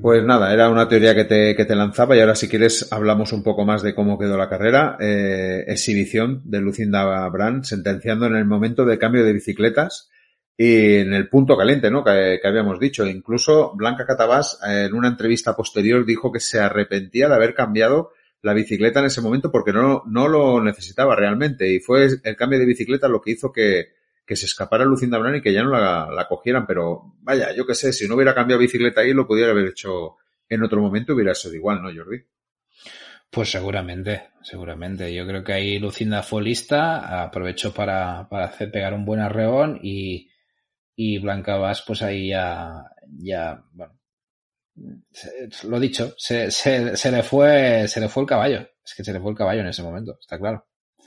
[0.00, 3.32] pues nada, era una teoría que te, que te lanzaba y ahora si quieres hablamos
[3.32, 4.96] un poco más de cómo quedó la carrera.
[5.00, 10.10] Eh, exhibición de Lucinda Brand sentenciando en el momento de cambio de bicicletas
[10.56, 12.04] y en el punto caliente, ¿no?
[12.04, 13.04] Que, habíamos dicho.
[13.04, 18.54] Incluso Blanca Catabás en una entrevista posterior dijo que se arrepentía de haber cambiado la
[18.54, 22.66] bicicleta en ese momento porque no, no lo necesitaba realmente y fue el cambio de
[22.66, 23.93] bicicleta lo que hizo que,
[24.26, 27.66] que se escapara Lucinda Brand y que ya no la, la cogieran, pero vaya, yo
[27.66, 30.16] qué sé, si no hubiera cambiado bicicleta ahí lo pudiera haber hecho
[30.48, 32.22] en otro momento hubiera sido igual, ¿no, Jordi?
[33.30, 35.12] Pues seguramente, seguramente.
[35.12, 39.80] Yo creo que ahí Lucinda fue lista, aprovechó para, para hacer pegar un buen arreón
[39.82, 40.30] y,
[40.94, 42.84] y Blanca Vaz, pues ahí ya,
[43.18, 43.98] ya, bueno,
[45.64, 48.68] lo dicho, se, se, se, le fue, se le fue el caballo.
[48.84, 50.66] Es que se le fue el caballo en ese momento, está claro.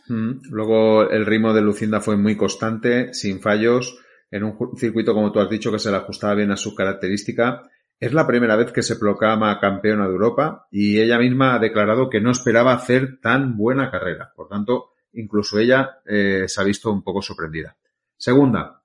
[0.09, 3.99] Luego el ritmo de Lucinda fue muy constante, sin fallos,
[4.31, 7.63] en un circuito, como tú has dicho, que se le ajustaba bien a su característica.
[7.99, 12.09] Es la primera vez que se proclama campeona de Europa y ella misma ha declarado
[12.09, 14.31] que no esperaba hacer tan buena carrera.
[14.35, 17.75] Por tanto, incluso ella eh, se ha visto un poco sorprendida.
[18.15, 18.81] Segunda,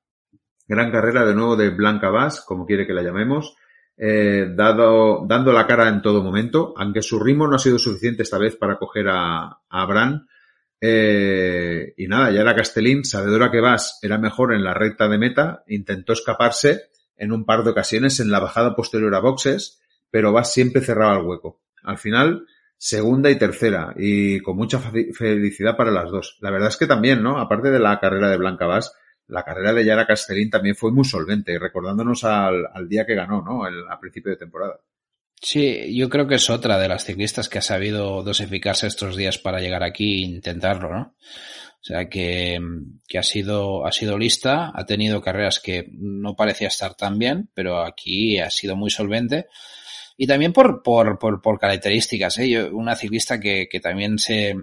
[0.66, 3.56] gran carrera de nuevo de Blanca Vaz, como quiere que la llamemos
[3.96, 8.22] eh, dado, dando la cara en todo momento, aunque su ritmo no ha sido suficiente
[8.22, 10.26] esta vez para coger a, a Bran.
[10.84, 15.16] Eh, y nada, ya era Castellín, sabedora que Vas era mejor en la recta de
[15.16, 20.32] meta, intentó escaparse en un par de ocasiones en la bajada posterior a boxes, pero
[20.32, 21.60] Vas siempre cerraba el hueco.
[21.84, 26.38] Al final, segunda y tercera, y con mucha felicidad para las dos.
[26.40, 27.38] La verdad es que también, ¿no?
[27.38, 28.92] Aparte de la carrera de Blanca Vas,
[29.28, 33.68] la carrera de Yara Castellín también fue muy solvente, recordándonos al, día que ganó, ¿no?
[33.68, 34.80] El, principio de temporada.
[35.42, 39.38] Sí, yo creo que es otra de las ciclistas que ha sabido dosificarse estos días
[39.38, 41.16] para llegar aquí e intentarlo, ¿no?
[41.80, 42.60] O sea que,
[43.08, 47.50] que, ha sido, ha sido lista, ha tenido carreras que no parecía estar tan bien,
[47.54, 49.46] pero aquí ha sido muy solvente.
[50.16, 52.70] Y también por, por, por, por características, ¿eh?
[52.70, 54.54] una ciclista que, que también se,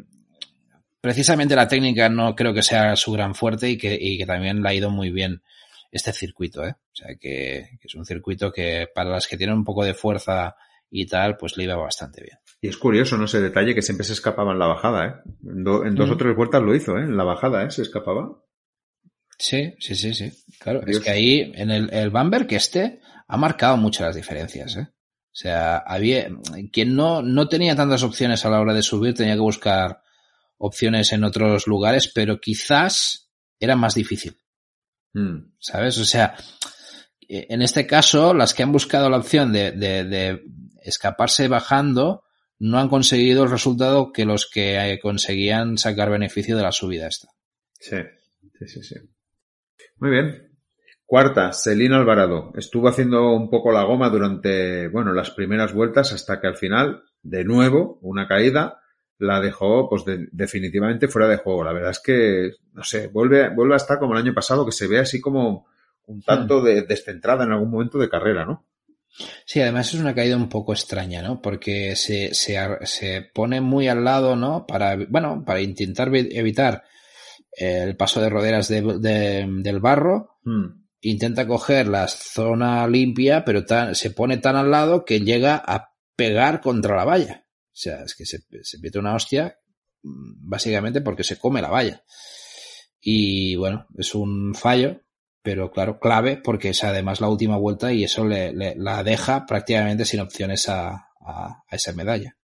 [1.02, 4.63] precisamente la técnica no creo que sea su gran fuerte y que, y que también
[4.63, 5.42] le ha ido muy bien
[5.92, 6.72] este circuito, ¿eh?
[6.72, 9.94] O sea, que, que, es un circuito que para las que tienen un poco de
[9.94, 10.56] fuerza
[10.89, 12.38] y tal, pues le iba bastante bien.
[12.62, 13.25] Y es curioso, ¿no?
[13.25, 15.13] Ese detalle que siempre se escapaba en la bajada, ¿eh?
[15.43, 16.12] En, en dos mm.
[16.12, 17.04] o tres vueltas lo hizo, ¿eh?
[17.04, 17.71] En la bajada, ¿eh?
[17.71, 18.43] Se escapaba.
[19.38, 20.32] Sí, sí, sí, sí.
[20.60, 24.75] Claro, es que ahí en el, el Bamberg que este ha marcado mucho las diferencias,
[24.75, 24.88] ¿eh?
[25.32, 26.28] O sea, había,
[26.71, 30.02] quien no, no tenía tantas opciones a la hora de subir tenía que buscar
[30.58, 34.36] opciones en otros lugares, pero quizás era más difícil.
[35.13, 35.54] Mm.
[35.60, 35.97] ¿Sabes?
[35.99, 36.36] O sea,
[37.28, 40.43] e, en este caso, las que han buscado la opción de, de, de,
[40.89, 42.23] escaparse bajando
[42.60, 47.08] no han conseguido el resultado que los que eh, conseguían sacar beneficio de la subida
[47.08, 47.30] esta.
[47.73, 47.97] Sí,
[48.58, 48.95] sí, sí, sí.
[49.97, 50.49] Muy bien.
[51.06, 52.52] Cuarta, Celina Alvarado.
[52.56, 57.04] Estuvo haciendo un poco la goma durante, bueno, las primeras vueltas hasta que al final,
[57.23, 58.82] de nuevo, una caída,
[59.17, 61.63] la dejó pues definitivamente fuera de juego.
[61.63, 64.71] La verdad es que, no sé, vuelve, vuelve a estar como el año pasado, que
[64.71, 65.67] se ve así como
[66.06, 66.63] un tanto hmm.
[66.65, 68.65] de, descentrada en algún momento de carrera, ¿no?
[69.45, 71.41] Sí, además es una caída un poco extraña, ¿no?
[71.41, 74.65] Porque se, se, se pone muy al lado, ¿no?
[74.65, 76.84] Para, bueno, para intentar evitar
[77.52, 80.86] el paso de roderas de, de, del barro, hmm.
[81.02, 85.93] intenta coger la zona limpia, pero tan, se pone tan al lado que llega a
[86.15, 87.45] pegar contra la valla.
[87.67, 89.58] O sea, es que se, se mete una hostia
[90.04, 92.04] mm, básicamente porque se come la valla.
[93.02, 95.02] Y bueno, es un fallo,
[95.49, 99.47] pero claro, clave porque es además la última vuelta y eso le, le la deja
[99.47, 102.38] prácticamente sin opciones a, a, a, esa medalla.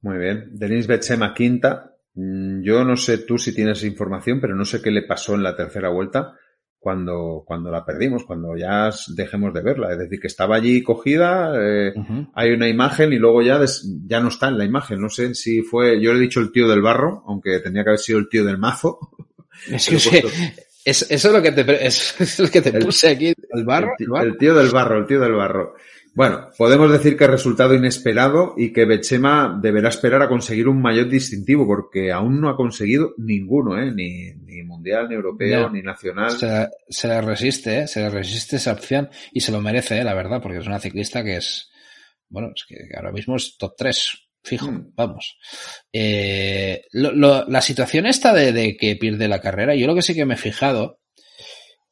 [0.00, 0.50] Muy bien.
[0.52, 1.96] Denis Betsema quinta.
[2.14, 5.42] Mm, yo no sé tú si tienes información, pero no sé qué le pasó en
[5.42, 6.36] la tercera vuelta
[6.78, 9.90] cuando, cuando la perdimos, cuando ya dejemos de verla.
[9.90, 12.30] Es decir, que estaba allí cogida, eh, uh -huh.
[12.32, 15.00] hay una imagen y luego ya, des, ya no está en la imagen.
[15.00, 17.90] No sé si fue, yo le he dicho el tío del barro, aunque tenía que
[17.90, 19.00] haber sido el tío del mazo.
[19.68, 20.22] Es que,
[20.84, 23.32] es, eso es lo que te, es, es lo que te el, puse aquí.
[23.50, 25.74] el, barro, el, tío del barro, el tío del barro.
[26.14, 31.08] Bueno, podemos decir que resultado inesperado y que Bechema deberá esperar a conseguir un mayor
[31.08, 33.90] distintivo porque aún no ha conseguido ninguno, ¿eh?
[33.90, 36.30] ni, ni mundial, ni europeo, ni nacional.
[36.32, 37.88] Se, le resiste, ¿eh?
[37.88, 40.04] se le resiste esa opción y se lo merece, ¿eh?
[40.04, 41.70] la verdad, porque es una ciclista que es,
[42.28, 44.92] bueno, es que ahora mismo es top 3, fijo, mm.
[44.94, 45.38] vamos.
[45.92, 50.26] Eh, la situación esta de, de que pierde la carrera, yo lo que sí que
[50.26, 51.00] me he fijado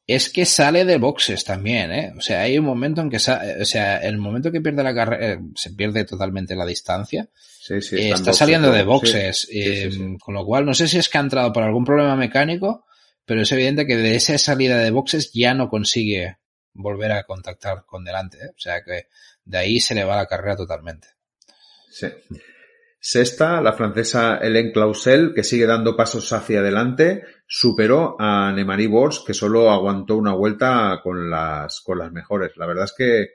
[0.07, 2.13] es que sale de boxes también, ¿eh?
[2.17, 5.33] O sea, hay un momento en que, o sea, el momento que pierde la carrera,
[5.33, 7.29] eh, se pierde totalmente la distancia.
[7.33, 9.89] Sí, sí, eh, está, saliendo de boxes, eh,
[10.19, 12.85] con lo cual no sé si es que ha entrado por algún problema mecánico,
[13.25, 16.37] pero es evidente que de esa salida de boxes ya no consigue
[16.73, 18.49] volver a contactar con delante, ¿eh?
[18.49, 19.07] o sea que
[19.45, 21.07] de ahí se le va la carrera totalmente.
[21.91, 22.07] Sí.
[23.03, 29.23] Sexta, la francesa Hélène Clausel, que sigue dando pasos hacia adelante, superó a Nemari Bors,
[29.25, 32.55] que solo aguantó una vuelta con las, con las mejores.
[32.57, 33.29] La verdad es que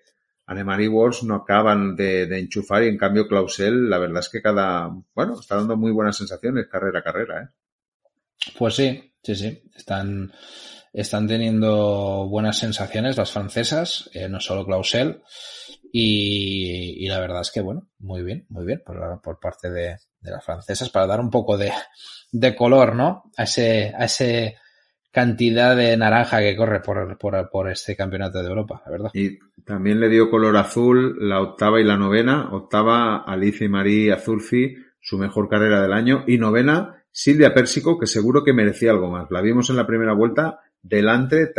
[0.46, 4.28] a Nemari Bors no acaban de, de, enchufar y en cambio Clausel, la verdad es
[4.28, 7.48] que cada, bueno, está dando muy buenas sensaciones carrera a carrera, ¿eh?
[8.56, 9.62] Pues sí, sí, sí.
[9.74, 10.32] Están,
[10.96, 15.22] están teniendo buenas sensaciones las francesas, eh, no solo Clausel.
[15.92, 20.30] Y, la verdad es que, bueno, muy bien, muy bien por, por parte de, de,
[20.30, 21.70] las francesas para dar un poco de,
[22.32, 23.30] de, color, ¿no?
[23.36, 24.56] A ese, a ese
[25.10, 29.10] cantidad de naranja que corre por, por, por este campeonato de Europa, la verdad.
[29.14, 32.48] Y también le dio color azul la octava y la novena.
[32.52, 36.24] Octava, Alicia y María Azulfi, su mejor carrera del año.
[36.26, 39.30] Y novena, Silvia Pérsico, que seguro que merecía algo más.
[39.30, 41.52] La vimos en la primera vuelta delante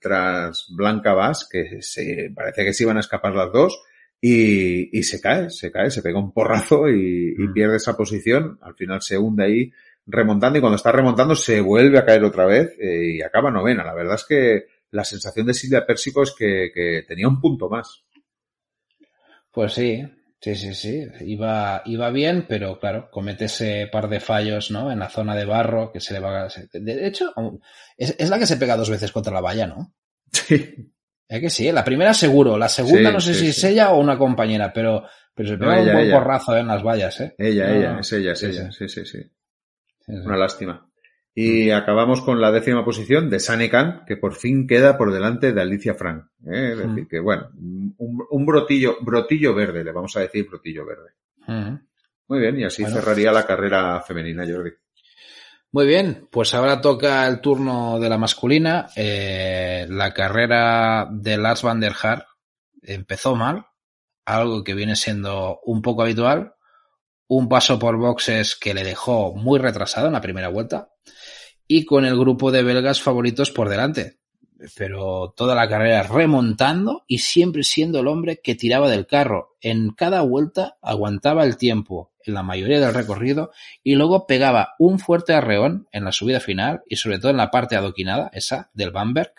[0.00, 3.82] tras Blanca Vaz, que se, parece que se iban a escapar las dos,
[4.20, 7.52] y, y se cae, se cae, se pega un porrazo y, y, mm.
[7.52, 9.72] pierde esa posición, al final se hunde ahí
[10.06, 13.84] remontando y cuando está remontando se vuelve a caer otra vez eh, y acaba novena.
[13.84, 17.68] La verdad es que la sensación de Silvia Pérsico es que, que tenía un punto
[17.68, 18.04] más.
[19.50, 20.04] Pues sí,
[20.42, 21.06] Sí, sí, sí.
[21.20, 24.90] Iba, iba bien, pero claro, comete ese par de fallos, ¿no?
[24.90, 26.48] En la zona de barro que se le va.
[26.72, 27.32] De hecho,
[27.96, 29.94] es, es la que se pega dos veces contra la valla, ¿no?
[30.32, 30.92] Sí.
[31.28, 33.50] Es que sí, la primera seguro, la segunda Sí, no sé sí, si sí.
[33.50, 36.82] es ella o una compañera, pero, pero se pega No, un buen porrazo en las
[36.82, 37.34] vallas, ¿eh?
[37.38, 38.72] Ella, No, ella, es ella, es ella.
[38.72, 39.22] Sí, sí, sí.
[39.22, 39.30] Sí,
[40.06, 40.12] sí.
[40.12, 40.89] Una lástima.
[41.34, 45.60] Y acabamos con la décima posición de Sanekan, que por fin queda por delante de
[45.62, 46.24] Alicia Frank.
[46.46, 46.72] ¿eh?
[46.72, 47.48] Es decir, que bueno,
[47.98, 51.10] un, un brotillo, brotillo verde, le vamos a decir brotillo verde.
[52.28, 52.96] Muy bien, y así Bueno.
[52.96, 54.70] cerraría la carrera femenina, Jordi.
[55.72, 58.88] Muy bien, pues ahora toca el turno de la masculina.
[58.96, 62.26] Eh, la carrera de Lars van der Haar
[62.82, 63.66] empezó mal,
[64.24, 66.54] algo que viene siendo un poco habitual.
[67.32, 70.90] Un paso por boxes que le dejó muy retrasado en la primera vuelta
[71.68, 74.18] y con el grupo de belgas favoritos por delante.
[74.76, 79.56] Pero toda la carrera remontando y siempre siendo el hombre que tiraba del carro.
[79.60, 83.52] En cada vuelta aguantaba el tiempo en la mayoría del recorrido
[83.84, 87.52] y luego pegaba un fuerte arreón en la subida final y sobre todo en la
[87.52, 89.34] parte adoquinada, esa del Bamberg.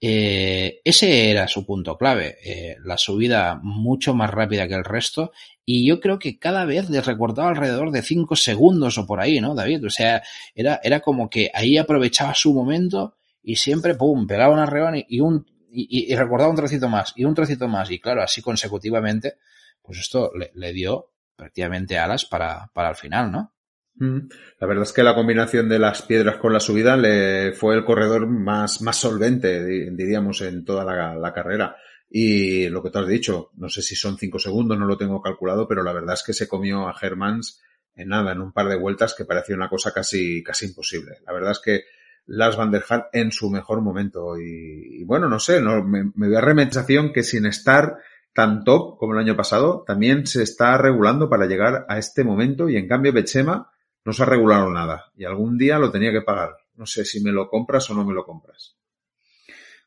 [0.00, 5.32] Eh, ese era su punto clave, eh, la subida mucho más rápida que el resto
[5.64, 9.40] y yo creo que cada vez les recortaba alrededor de 5 segundos o por ahí,
[9.40, 9.86] ¿no, David?
[9.86, 10.22] O sea,
[10.54, 15.06] era, era como que ahí aprovechaba su momento y siempre, pum, pegaba un arreón y,
[15.08, 18.42] y un, y, y recordaba un trocito más y un trocito más y claro, así
[18.42, 19.36] consecutivamente,
[19.80, 23.55] pues esto le, le dio prácticamente alas para, para el final, ¿no?
[23.98, 27.84] La verdad es que la combinación de las piedras con la subida le fue el
[27.84, 31.76] corredor más, más solvente, di- diríamos, en toda la, carrera.
[32.10, 35.20] Y lo que tú has dicho, no sé si son cinco segundos, no lo tengo
[35.22, 37.62] calculado, pero la verdad es que se comió a Hermans
[37.94, 41.12] en nada, en un par de vueltas que parecía una cosa casi, casi imposible.
[41.26, 41.84] La verdad es que
[42.26, 44.38] Lars van der Haar en su mejor momento.
[44.38, 47.96] Y, y bueno, no sé, no, me, me da remensación que sin estar
[48.34, 52.68] tan top como el año pasado, también se está regulando para llegar a este momento
[52.68, 53.70] y en cambio Bechema
[54.06, 56.56] no se ha regulado nada y algún día lo tenía que pagar.
[56.76, 58.76] No sé si me lo compras o no me lo compras.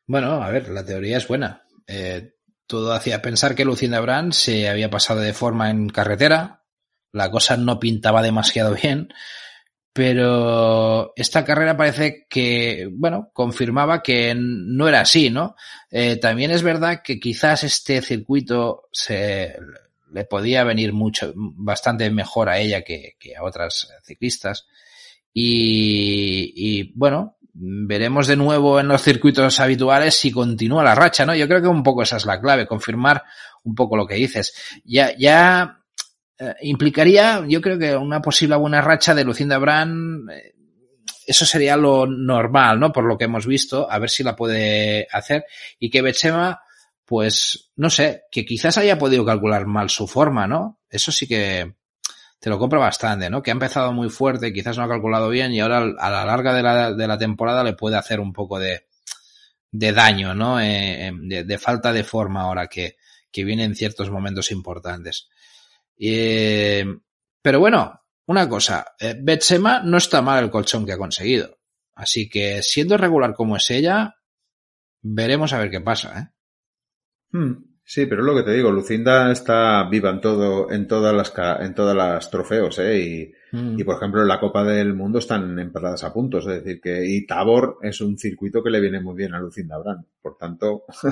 [0.05, 1.63] Bueno, a ver, la teoría es buena.
[1.87, 2.33] Eh,
[2.67, 6.65] todo hacía pensar que Lucinda Brand se había pasado de forma en carretera,
[7.13, 9.13] la cosa no pintaba demasiado bien,
[9.93, 15.55] pero esta carrera parece que, bueno, confirmaba que no era así, ¿no?
[15.89, 19.55] Eh, también es verdad que quizás este circuito se
[20.11, 24.67] le podía venir mucho, bastante mejor a ella que, que a otras ciclistas.
[25.33, 31.35] Y, y, bueno, veremos de nuevo en los circuitos habituales si continúa la racha, ¿no?
[31.35, 33.23] Yo creo que un poco esa es la clave, confirmar
[33.63, 34.53] un poco lo que dices.
[34.83, 35.83] Ya, ya
[36.37, 40.53] eh, implicaría, yo creo que una posible buena racha de Lucinda Brand eh,
[41.29, 42.91] eso sería lo normal, ¿no?
[42.91, 45.45] Por lo que hemos visto, a ver si la puede hacer.
[45.77, 46.59] Y que Betsema,
[47.09, 50.79] pues, no sé, que quizás haya podido calcular mal su forma, ¿no?
[50.87, 51.73] Eso sí que
[52.39, 53.41] te lo compro bastante, ¿no?
[53.41, 56.53] Que ha empezado muy fuerte, quizás no ha calculado bien y ahora a la larga
[56.93, 58.85] de la, temporada le puede hacer un poco de,
[59.71, 60.61] de daño, ¿no?
[60.61, 62.97] Eh, de, de, falta de forma ahora que,
[63.31, 65.29] que viene en ciertos momentos importantes.
[65.97, 66.85] Eh,
[67.41, 71.57] pero bueno, una cosa, eh, Betsema no está mal el colchón que ha conseguido.
[71.95, 74.13] Así que siendo regular como es ella,
[75.01, 76.38] veremos a ver qué pasa, ¿eh?
[77.31, 77.53] Hmm,
[77.83, 81.33] sí, pero es lo que te digo, Lucinda está viva en todo, en todas las,
[81.61, 82.99] en todas las trofeos, ¿eh?
[82.99, 83.79] Y, mm.
[83.79, 87.05] y por ejemplo en la Copa del Mundo están empatadas a puntos, es decir que,
[87.05, 90.05] y Tabor es un circuito que le viene muy bien a Lucinda Brand.
[90.21, 90.85] Por tanto,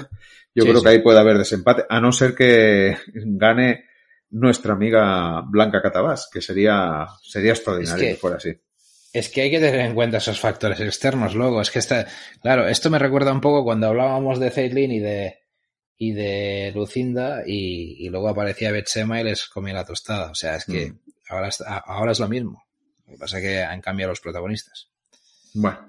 [0.55, 0.83] yo sí, creo sí.
[0.83, 3.85] que ahí puede haber desempate, a no ser que gane
[4.29, 8.53] nuestra amiga Blanca Catabás, que sería, sería extraordinario es que, que fuera así.
[9.13, 11.61] Es que hay que tener en cuenta esos factores externos luego.
[11.61, 12.07] Es que está,
[12.41, 15.39] claro, esto me recuerda un poco cuando hablábamos de Zeitlin y de,
[15.97, 20.31] y de Lucinda y, y luego aparecía Betsema y les comía la tostada.
[20.31, 20.99] O sea, es que mm.
[21.29, 21.49] ahora,
[21.85, 22.63] ahora es lo mismo.
[23.05, 24.89] Lo que pasa es que han cambiado los protagonistas.
[25.53, 25.79] Bueno,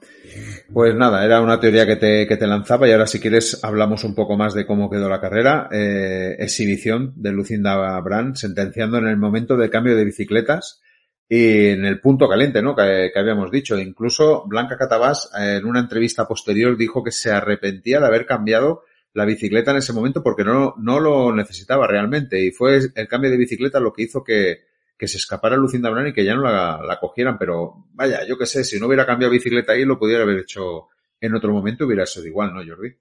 [0.73, 4.03] pues nada, era una teoría que te, que te lanzaba y ahora si quieres hablamos
[4.05, 5.69] un poco más de cómo quedó la carrera.
[5.71, 10.81] Eh, exhibición de Lucinda Brand sentenciando en el momento del cambio de bicicletas
[11.29, 12.75] y en el punto caliente, ¿no?
[12.75, 13.79] Que, que habíamos dicho.
[13.79, 18.85] Incluso Blanca Catabás en una entrevista posterior dijo que se arrepentía de haber cambiado
[19.15, 23.31] la bicicleta en ese momento porque no, no lo necesitaba realmente y fue el cambio
[23.31, 24.61] de bicicleta lo que hizo que,
[24.97, 28.37] que se escapara Lucinda Brand y que ya no la, la cogieran, pero vaya, yo
[28.37, 30.89] qué sé, si no hubiera cambiado bicicleta ahí, lo pudiera haber hecho
[31.21, 32.95] en otro momento, hubiera sido igual, ¿no, Jordi?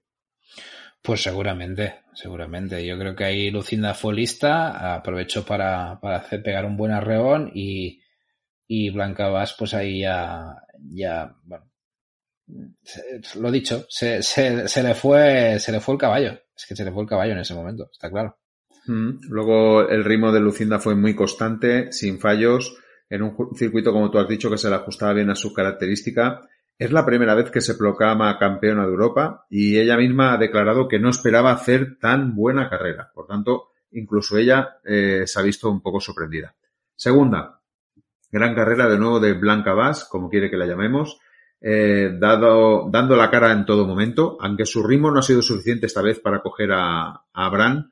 [1.02, 2.84] Pues seguramente, seguramente.
[2.84, 7.50] Yo creo que ahí Lucinda fue lista, aprovechó para, para hacer pegar un buen arreón
[7.54, 8.02] y,
[8.66, 11.67] y Blanca Vaz, pues ahí ya, ya, bueno,
[13.36, 16.32] lo dicho, se, se, se le fue, se le fue el caballo.
[16.56, 18.36] Es que se le fue el caballo en ese momento, está claro.
[18.88, 22.74] Luego el ritmo de Lucinda fue muy constante, sin fallos,
[23.10, 26.48] en un circuito, como tú has dicho, que se le ajustaba bien a su característica.
[26.78, 30.88] Es la primera vez que se proclama campeona de Europa y ella misma ha declarado
[30.88, 33.10] que no esperaba hacer tan buena carrera.
[33.14, 36.54] Por tanto, incluso ella eh, se ha visto un poco sorprendida.
[36.94, 37.60] Segunda,
[38.30, 41.18] gran carrera de nuevo de Blanca Bass, como quiere que la llamemos,
[41.60, 45.86] eh, dado, dando la cara en todo momento, aunque su ritmo no ha sido suficiente
[45.86, 47.90] esta vez para coger a, a Bran,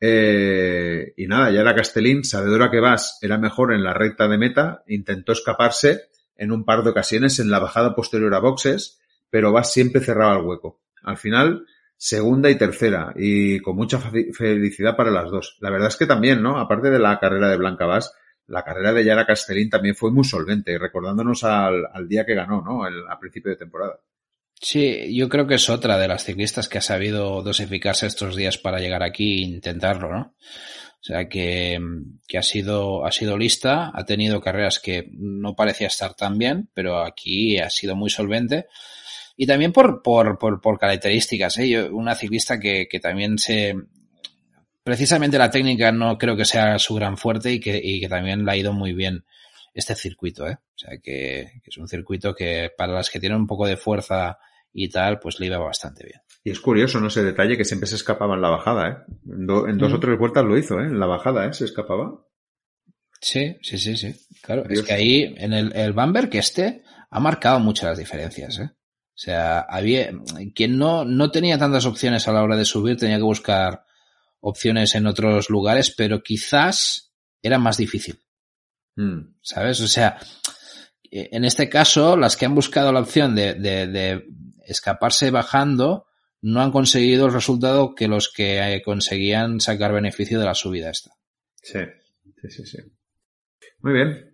[0.00, 4.38] eh, y nada, ya era Castellín, sabedora que Vas era mejor en la recta de
[4.38, 9.00] meta, intentó escaparse en un par de ocasiones en la bajada posterior a boxes,
[9.30, 10.80] pero Vas siempre cerraba el hueco.
[11.02, 15.56] Al final, segunda y tercera, y con mucha felicidad para las dos.
[15.60, 16.58] La verdad es que también, ¿no?
[16.58, 18.14] Aparte de la carrera de Blanca Vas,
[18.46, 22.62] la carrera de Yara Castellín también fue muy solvente, recordándonos al, al día que ganó,
[22.62, 22.86] ¿no?
[22.86, 23.98] El, a principio de temporada.
[24.60, 28.56] Sí, yo creo que es otra de las ciclistas que ha sabido dosificarse estos días
[28.58, 30.34] para llegar aquí e intentarlo, ¿no?
[31.04, 31.78] O sea que,
[32.26, 36.70] que ha sido, ha sido lista, ha tenido carreras que no parecía estar tan bien,
[36.72, 38.68] pero aquí ha sido muy solvente.
[39.36, 41.90] Y también por, por, por, por características, ¿eh?
[41.90, 43.74] Una ciclista que, que también se,
[44.84, 48.44] precisamente la técnica no creo que sea su gran fuerte y que, y que también
[48.44, 49.24] le ha ido muy bien
[49.72, 50.58] este circuito, ¿eh?
[50.60, 53.76] O sea que, que, es un circuito que para las que tienen un poco de
[53.76, 54.38] fuerza
[54.72, 56.20] y tal, pues le iba bastante bien.
[56.44, 58.96] Y es curioso, no ese detalle que siempre se escapaba en la bajada, ¿eh?
[59.26, 59.94] En, do, en dos mm.
[59.94, 60.84] o tres vueltas lo hizo, ¿eh?
[60.84, 61.52] En la bajada, ¿eh?
[61.54, 62.22] Se escapaba.
[63.20, 64.14] Sí, sí, sí, sí.
[64.42, 64.80] Claro, Dios.
[64.80, 68.70] es que ahí en el, el Bamberg este ha marcado muchas las diferencias, ¿eh?
[68.70, 70.10] O sea, había
[70.54, 73.84] quien no, no tenía tantas opciones a la hora de subir, tenía que buscar
[74.44, 78.20] opciones en otros lugares, pero quizás era más difícil.
[78.96, 79.36] Mm.
[79.40, 79.80] ¿Sabes?
[79.80, 80.18] O sea,
[81.10, 84.26] en este caso, las que han buscado la opción de, de, de
[84.66, 86.06] escaparse bajando
[86.42, 91.10] no han conseguido el resultado que los que conseguían sacar beneficio de la subida esta.
[91.62, 91.80] Sí,
[92.42, 92.78] sí, sí, sí.
[93.78, 94.30] Muy bien.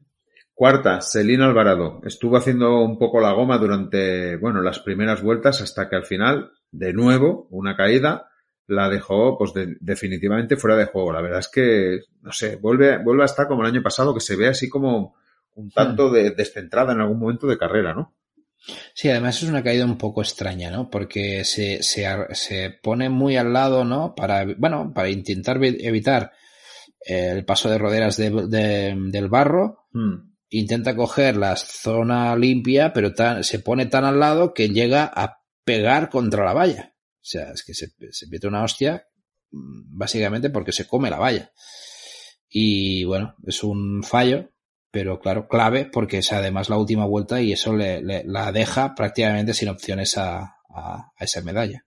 [0.52, 2.00] Cuarta, Celina Alvarado.
[2.04, 6.50] Estuvo haciendo un poco la goma durante, bueno, las primeras vueltas hasta que al final,
[6.72, 8.30] de nuevo, una caída,
[8.70, 11.12] la dejó, pues de, definitivamente fuera de juego.
[11.12, 14.20] La verdad es que, no sé, vuelve, vuelve a estar como el año pasado, que
[14.20, 15.16] se ve así como
[15.54, 18.14] un tanto de, descentrada en algún momento de carrera, ¿no?
[18.94, 20.90] Sí, además es una caída un poco extraña, ¿no?
[20.90, 24.14] Porque se, se, se pone muy al lado, ¿no?
[24.14, 26.32] Para, bueno, para intentar evitar
[27.00, 30.34] el paso de roderas de, de, del barro, hmm.
[30.50, 35.40] intenta coger la zona limpia, pero tan, se pone tan al lado que llega a
[35.64, 36.89] pegar contra la valla.
[37.20, 39.06] O sea, es que se, se una hostia
[39.50, 41.52] básicamente porque se come la valla.
[42.48, 44.50] Y bueno, es un fallo
[44.90, 49.54] pero claro, clave porque es además la última vuelta y eso le, la deja prácticamente
[49.54, 51.84] sin opciones a, a, esa medalla.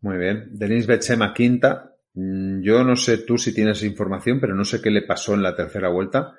[0.00, 0.48] Muy bien.
[0.52, 1.96] Denis Bechema quinta.
[2.14, 5.42] Mm, yo no sé tú si tienes información, pero no sé qué le pasó en
[5.42, 6.34] la tercera vuelta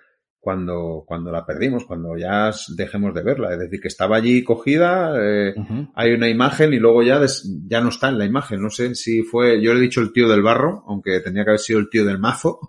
[0.45, 3.53] cuando, cuando la perdimos, cuando ya dejemos de verla.
[3.53, 5.55] Es decir, que estaba allí cogida, eh,
[5.95, 7.19] hay una imagen y luego ya,
[7.67, 8.61] ya no está en la imagen.
[8.61, 11.49] No sé si fue, yo le he dicho el tío del barro, aunque tenía que
[11.49, 12.59] haber sido el tío del mazo.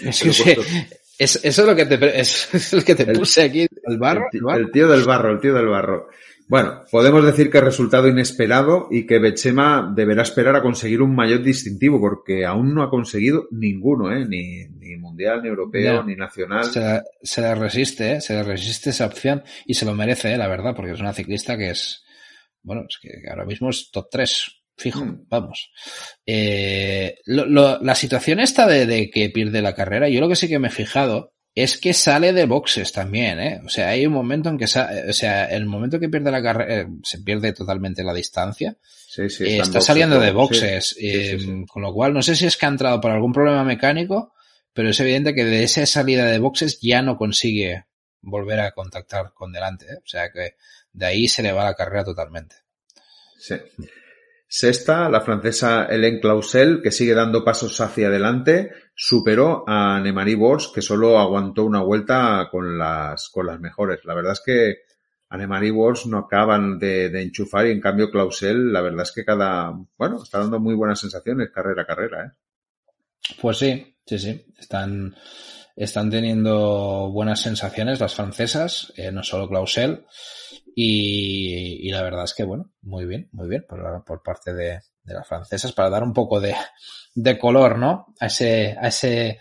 [1.20, 2.48] Es eso es lo que te, es,
[2.86, 6.06] que te puse aquí, el barro, el tío del barro, el tío del barro.
[6.48, 11.42] Bueno, podemos decir que resultado inesperado y que Bechema deberá esperar a conseguir un mayor
[11.42, 14.24] distintivo porque aún no ha conseguido ninguno, ¿eh?
[14.26, 16.64] ni, ni mundial, ni europeo, ni nacional.
[17.22, 18.20] Se, le resiste, ¿eh?
[18.22, 20.38] se le resiste esa opción y se lo merece, ¿eh?
[20.38, 22.02] la verdad, porque es una ciclista que es,
[22.62, 25.26] bueno, es que ahora mismo es top 3, fijo, mm.
[25.28, 25.70] vamos.
[26.24, 30.58] Eh, la situación esta de, de que pierde la carrera, yo lo que sí que
[30.58, 33.60] me he fijado es que sale de boxes también, ¿eh?
[33.64, 36.82] O sea, hay un momento en que, o sea, el momento que pierde la carrera,
[36.82, 38.76] eh, se pierde totalmente la distancia.
[38.82, 42.56] Sí, sí, eh, está, saliendo de boxes, eh, con lo cual no sé si es
[42.56, 44.34] que ha entrado por algún problema mecánico,
[44.72, 47.86] pero es evidente que de esa salida de boxes ya no consigue
[48.20, 49.98] volver a contactar con delante, ¿eh?
[49.98, 50.54] O sea que
[50.92, 52.56] de ahí se le va la carrera totalmente.
[53.38, 53.54] Sí.
[54.50, 60.72] Sexta, la francesa Hélène Clausel, que sigue dando pasos hacia adelante, superó a Nemari Bors,
[60.74, 64.00] que solo aguantó una vuelta con las, con las mejores.
[64.04, 64.76] La verdad es que
[65.28, 69.12] a Nemari Bors no acaban de, de, enchufar y en cambio Clausel, la verdad es
[69.12, 72.30] que cada, bueno, está dando muy buenas sensaciones carrera a carrera, ¿eh?
[73.40, 74.46] Pues sí, sí, sí.
[74.58, 75.14] Están,
[75.78, 80.04] están teniendo buenas sensaciones las francesas, eh, no solo Clausel.
[80.74, 85.26] Y, la verdad es que, bueno, muy bien, muy bien por, por parte de, las
[85.26, 86.54] francesas para dar un poco de,
[87.14, 88.06] de, color, ¿no?
[88.20, 89.40] A ese, a ese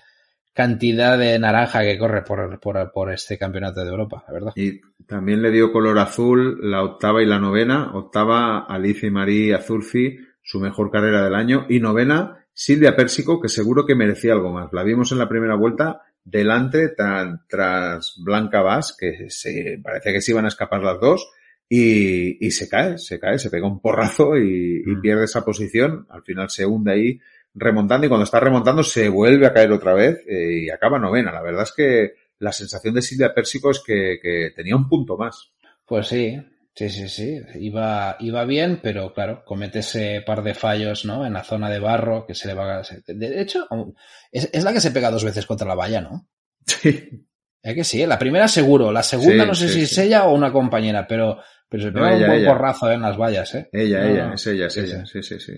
[0.54, 4.54] cantidad de naranja que corre por, por, por, este campeonato de Europa, la verdad.
[4.56, 7.92] Y también le dio color azul la octava y la novena.
[7.94, 11.68] Octava, Alicia y María Azulfi, su mejor carrera del año.
[11.70, 14.74] Y novena, Silvia Pérsico, que seguro que merecía algo más.
[14.74, 20.32] La vimos en la primera vuelta delante tras Blanca Vaz, que se, parece que se
[20.32, 21.30] iban a escapar las dos,
[21.70, 25.02] y, y se cae, se cae, se pega un porrazo y, y, mm.
[25.02, 27.20] pierde esa posición, al final se hunde ahí
[27.54, 31.32] remontando y cuando está remontando se vuelve a caer otra vez eh, y acaba novena.
[31.32, 35.18] La verdad es que la sensación de Silvia Pérsico es que, que tenía un punto
[35.18, 35.52] más.
[35.86, 36.40] Pues sí,
[36.78, 37.42] Sí, sí, sí.
[37.56, 41.26] Iba, iba bien, pero claro, comete ese par de fallos, ¿no?
[41.26, 42.84] En la zona de barro que se le va a...
[43.08, 43.68] De hecho,
[44.32, 46.30] es, es la que se pega dos veces contra la valla, ¿no?
[46.68, 47.26] Sí.
[47.64, 50.52] Es que sí, la primera seguro, la segunda no sé si es ella o una
[50.54, 53.70] compañera, pero, pero se pega un buen porrazo en las vallas, ¿eh?
[53.74, 55.54] Ella, ella, es ella, es ella, sí, sí, sí.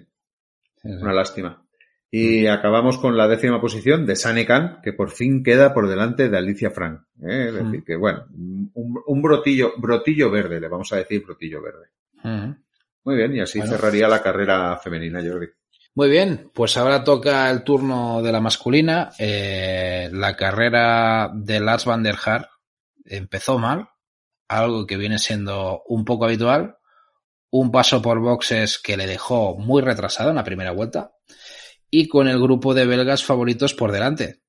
[0.84, 1.68] Una lástima.
[2.12, 6.38] Y acabamos con la décima posición de Sanekan, que por fin queda por delante de
[6.38, 7.02] Alicia Frank.
[7.22, 7.50] ¿eh?
[7.50, 8.26] Es decir, que bueno,
[8.74, 11.90] un, brotillo, brotillo verde, le vamos a decir brotillo verde.
[13.04, 15.48] Muy bien, y así cerraría la carrera femenina, Jordi.
[15.96, 19.12] Muy bien, pues ahora toca el turno de la masculina.
[19.20, 22.50] Eh, la carrera de Lars van der Haar
[23.06, 23.90] empezó mal,
[24.48, 26.78] algo que viene siendo un poco habitual.
[27.52, 31.14] Un paso por boxes que le dejó muy retrasado en la primera vuelta
[31.92, 34.42] y con el grupo de belgas favoritos por delante.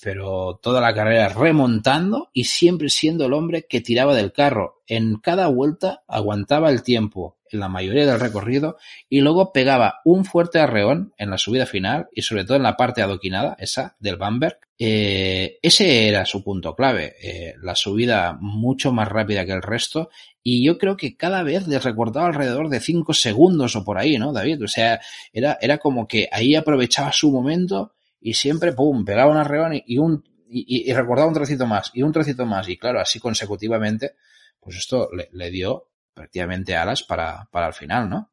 [0.00, 4.82] Pero toda la carrera remontando y siempre siendo el hombre que tiraba del carro.
[4.86, 8.76] En cada vuelta aguantaba el tiempo la mayoría del recorrido
[9.08, 12.76] y luego pegaba un fuerte arreón en la subida final y sobre todo en la
[12.76, 14.58] parte adoquinada, esa del Bamberg.
[14.78, 20.10] Eh, ese era su punto clave, eh, la subida mucho más rápida que el resto
[20.42, 24.18] y yo creo que cada vez les recortaba alrededor de 5 segundos o por ahí,
[24.18, 24.64] ¿no, David?
[24.64, 25.00] O sea,
[25.32, 29.98] era, era como que ahí aprovechaba su momento y siempre, pum, pegaba un arreón y,
[29.98, 34.14] un, y, recordaba un trocito más y un trocito más y claro, así consecutivamente,
[34.60, 38.32] pues esto le dio prácticamente alas para, para el final, ¿no?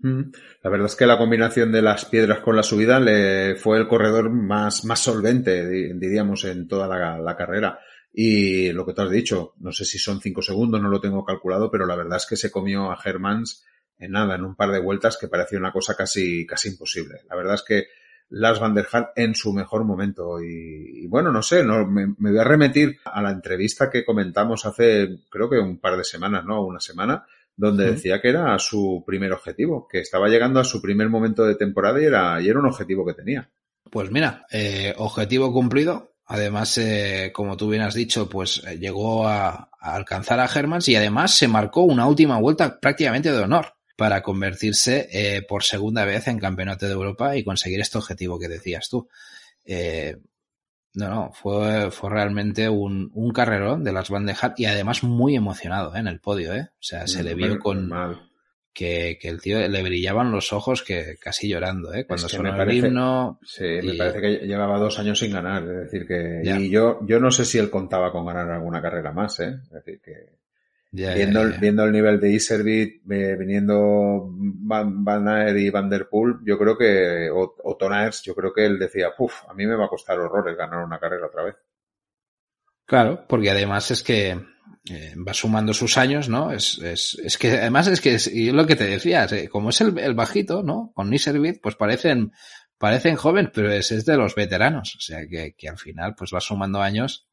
[0.00, 3.88] La verdad es que la combinación de las piedras con la subida le fue el
[3.88, 7.80] corredor más, más solvente, diríamos, en toda la, carrera.
[8.12, 11.24] Y lo que tú has dicho, no sé si son cinco segundos, no lo tengo
[11.24, 13.64] calculado, pero la verdad es que se comió a Hermans
[13.98, 17.22] en nada, en un par de vueltas que parecía una cosa casi, casi imposible.
[17.28, 17.86] La verdad es que
[18.30, 20.40] Lars van der Haar en su mejor momento.
[20.42, 24.66] Y, bueno, no sé, no, me, me, voy a remitir a la entrevista que comentamos
[24.66, 26.64] hace, creo que un par de semanas, ¿no?
[26.64, 27.24] Una semana,
[27.56, 31.56] donde decía que era su primer objetivo, que estaba llegando a su primer momento de
[31.56, 33.48] temporada y era, y era un objetivo que tenía.
[33.90, 36.12] Pues mira, eh, objetivo cumplido.
[36.30, 40.86] Además, eh, como tú bien has dicho, pues eh, llegó a, a, alcanzar a Hermans
[40.88, 46.04] y además se marcó una última vuelta prácticamente de honor para convertirse eh, por segunda
[46.04, 49.08] vez en campeonato de Europa y conseguir este objetivo que decías tú.
[49.64, 50.16] Eh,
[50.94, 55.02] No, no, fue, fue realmente un, un carrerón de las Van de Hart y además
[55.02, 55.98] muy emocionado ¿eh?
[55.98, 56.68] en el podio, ¿eh?
[56.70, 57.90] O sea, se le vio con
[58.72, 62.06] que, que, el tío le brillaban los ojos que casi llorando, ¿eh?
[62.06, 63.40] Cuando sonó el himno.
[63.44, 67.18] Sí, me parece que llevaba dos años sin ganar, es decir que y yo, yo
[67.18, 69.58] no sé si él contaba con ganar alguna carrera más, ¿eh?
[69.64, 70.38] Es decir que
[70.90, 76.08] viendo, El, viendo el nivel de Iservit, eh, viniendo Van, Van Aert y Van Der
[76.08, 79.66] Poel, yo creo que, o, o Tonaers, yo creo que él decía, puf, a mí
[79.66, 81.56] me va a costar horrores ganar una carrera otra vez.
[82.86, 84.40] Claro, porque además es que
[84.90, 86.52] eh, va sumando sus años, ¿no?
[86.52, 89.68] Es, es, es que además es que es, y lo que te decías, eh, como
[89.68, 90.92] es el, el, bajito, ¿no?
[90.94, 92.32] Con Niservit, pues parecen,
[92.78, 94.96] parecen jóvenes, pero es, es de los veteranos.
[94.96, 97.28] O sea que, que, al final, pues va sumando años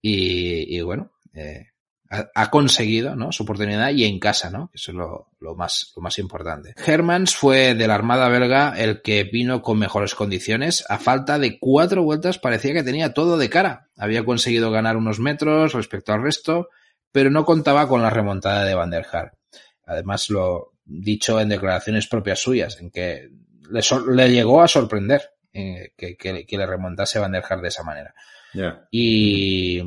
[0.00, 1.66] y, y bueno, eh,
[2.10, 3.30] ha, conseguido ¿no?
[3.30, 4.70] su oportunidad y en casa, ¿no?
[4.74, 6.74] Eso es lo, lo, más, lo más importante.
[6.84, 10.84] Hermans fue de la Armada belga el que vino con mejores condiciones.
[10.88, 13.88] A falta de cuatro vueltas parecía que tenía todo de cara.
[13.96, 16.68] Había conseguido ganar unos metros respecto al resto,
[17.12, 19.38] pero no contaba con la remontada de Van der Haar.
[19.86, 23.30] Además, lo dicho en declaraciones propias suyas, en que
[23.70, 23.80] le,
[24.12, 27.84] le llegó a sorprender eh, que, que, que, le remontase Van der Haar de esa
[27.84, 28.12] manera.
[28.52, 28.88] Yeah.
[28.90, 29.80] Y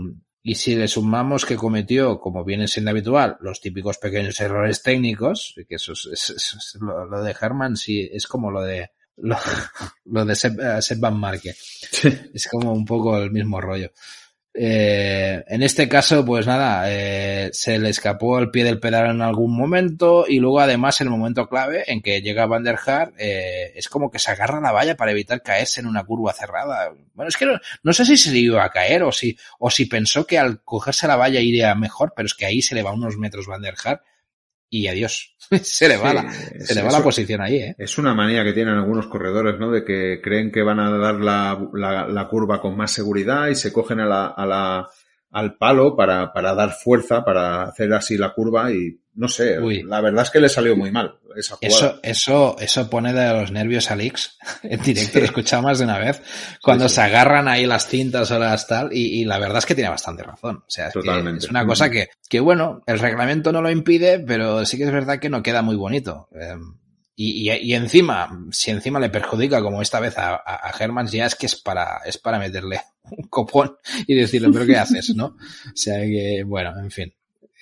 [0.43, 5.55] y si le sumamos que cometió, como viene siendo habitual, los típicos pequeños errores técnicos,
[5.67, 9.37] que eso es, es, es lo, lo, de Herman, sí, es como lo de lo,
[10.05, 11.53] lo de Seb, Seb Van Marke.
[11.53, 12.09] Sí.
[12.33, 13.91] Es como un poco el mismo rollo.
[14.55, 19.21] Eh, en este caso, pues nada, eh, se le escapó el pie del pedal en
[19.21, 22.77] algún momento y luego además el momento clave en que llega Van der
[23.17, 26.93] eh, es como que se agarra la valla para evitar caerse en una curva cerrada.
[27.15, 27.47] Bueno, es que
[27.81, 31.07] no, sé si se iba a caer o si, o si pensó que al cogerse
[31.07, 33.75] la valla iría mejor, pero es que ahí se le va unos metros Van der
[34.73, 35.35] y adiós.
[35.61, 36.31] se le va, sí, la,
[36.65, 37.75] se le va la posición ahí, ¿eh?
[37.77, 39.69] Es una manía que tienen algunos corredores, ¿no?
[39.69, 43.55] De que creen que van a dar la, la, la curva con más seguridad y
[43.55, 44.89] se cogen a la, a la,
[45.29, 49.83] al palo para, para dar fuerza, para hacer así la curva y no sé, Uy.
[49.83, 51.75] la verdad es que le salió muy mal esa jugada.
[51.75, 55.17] Eso, eso, eso pone de los nervios a Lix en directo, sí.
[55.19, 56.21] lo he escuchado más de una vez,
[56.61, 56.95] cuando sí, sí.
[56.95, 59.89] se agarran ahí las cintas o las tal, y, y, la verdad es que tiene
[59.89, 60.57] bastante razón.
[60.57, 61.45] O sea, es, Totalmente.
[61.45, 64.91] es una cosa que, que, bueno, el reglamento no lo impide, pero sí que es
[64.91, 66.27] verdad que no queda muy bonito.
[66.33, 66.55] Eh,
[67.15, 71.11] y, y, y, encima, si encima le perjudica como esta vez a, a, a Hermans,
[71.11, 75.15] ya es que es para, es para meterle un copón y decirle, pero ¿qué haces?
[75.15, 75.25] ¿No?
[75.25, 77.13] O sea que, bueno, en fin.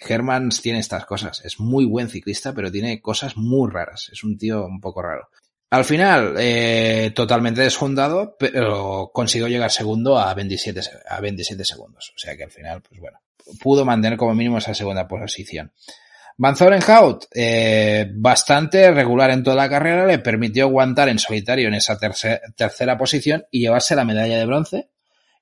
[0.08, 1.43] Hermans tiene estas cosas.
[1.45, 4.10] Es muy buen ciclista, pero tiene cosas muy raras.
[4.12, 5.30] Es un tío un poco raro.
[5.70, 12.12] Al final, eh, totalmente desfundado, pero consiguió llegar segundo a 27, a 27 segundos.
[12.16, 13.20] O sea que al final, pues bueno,
[13.62, 15.72] pudo mantener como mínimo esa segunda posición.
[16.38, 21.76] Van Zorenhout, eh, bastante regular en toda la carrera, le permitió aguantar en solitario en
[21.76, 24.89] esa tercera, posición y llevarse la medalla de bronce.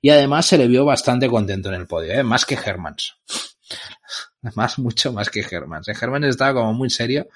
[0.01, 2.23] Y además se le vio bastante contento en el podio, ¿eh?
[2.23, 3.17] más que Hermans.
[4.55, 5.87] más, mucho más que Hermans.
[5.87, 7.27] Hermans estaba como muy serio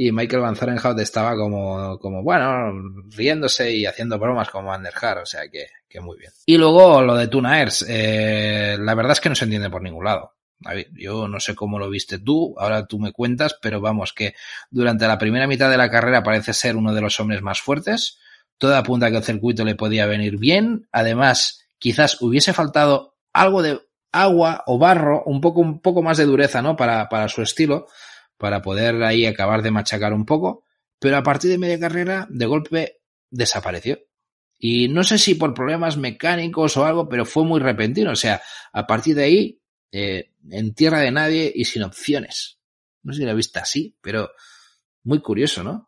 [0.00, 2.72] y Michael Van Zorenhout estaba como, como, bueno,
[3.10, 6.30] riéndose y haciendo bromas como Van der Haar, o sea que, que muy bien.
[6.46, 10.04] Y luego lo de Tunaers, eh, la verdad es que no se entiende por ningún
[10.04, 10.34] lado.
[10.60, 14.34] David, yo no sé cómo lo viste tú, ahora tú me cuentas, pero vamos, que
[14.70, 18.18] durante la primera mitad de la carrera parece ser uno de los hombres más fuertes,
[18.56, 23.80] todo apunta que el circuito le podía venir bien, además quizás hubiese faltado algo de
[24.12, 26.76] agua o barro, un poco, un poco más de dureza, ¿no?
[26.76, 27.86] Para, para su estilo,
[28.36, 30.64] para poder ahí acabar de machacar un poco,
[30.98, 33.00] pero a partir de media carrera, de golpe,
[33.30, 33.98] desapareció.
[34.58, 38.10] Y no sé si por problemas mecánicos o algo, pero fue muy repentino.
[38.10, 38.42] O sea,
[38.72, 42.58] a partir de ahí, eh, en tierra de nadie y sin opciones.
[43.02, 44.30] No sé si lo viste así, pero
[45.04, 45.87] muy curioso, ¿no?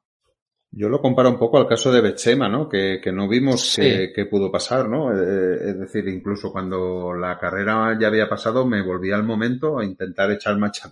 [0.73, 2.69] Yo lo comparo un poco al caso de Bechema, ¿no?
[2.69, 3.83] Que, que no vimos sí.
[3.83, 5.13] que, que, pudo pasar, ¿no?
[5.13, 9.85] Eh, es decir, incluso cuando la carrera ya había pasado, me volví al momento a
[9.85, 10.91] intentar echar marcha,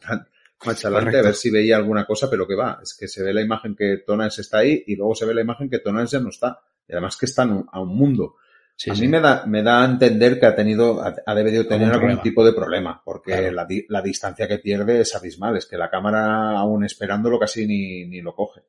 [0.64, 3.32] marcha adelante a ver si veía alguna cosa, pero que va, es que se ve
[3.32, 6.18] la imagen que Tonans está ahí y luego se ve la imagen que Tonans ya
[6.18, 6.60] no está.
[6.88, 8.36] Y además que están a un mundo.
[8.74, 9.08] Sí, a mí sí.
[9.08, 12.22] me, da, me da a entender que ha tenido, ha, ha debido tener algún problema.
[12.22, 13.52] tipo de problema, porque claro.
[13.52, 18.06] la, la, distancia que pierde es abismal, es que la cámara aún esperándolo casi ni,
[18.06, 18.62] ni lo coge.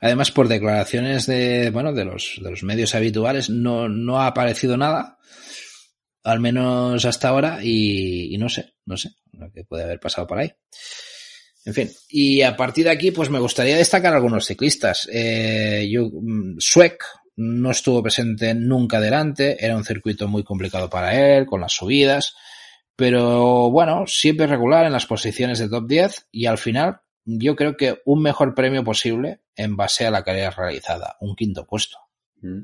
[0.00, 4.76] Además, por declaraciones de, bueno, de los, de los medios habituales, no, no ha aparecido
[4.76, 5.18] nada,
[6.22, 10.38] al menos hasta ahora, y, no sé, no sé lo que puede haber pasado por
[10.38, 10.52] ahí.
[11.64, 15.08] En fin, y a partir de aquí, pues me gustaría destacar algunos ciclistas.
[15.12, 17.04] Eh, yo, mm, Suec,
[17.36, 22.34] no estuvo presente nunca delante, era un circuito muy complicado para él, con las subidas,
[22.96, 27.76] pero bueno, siempre regular en las posiciones de top 10 y al final yo creo
[27.76, 31.98] que un mejor premio posible en base a la carrera realizada, un quinto puesto.
[32.40, 32.62] Mm.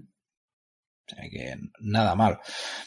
[1.08, 2.38] O sea que nada mal.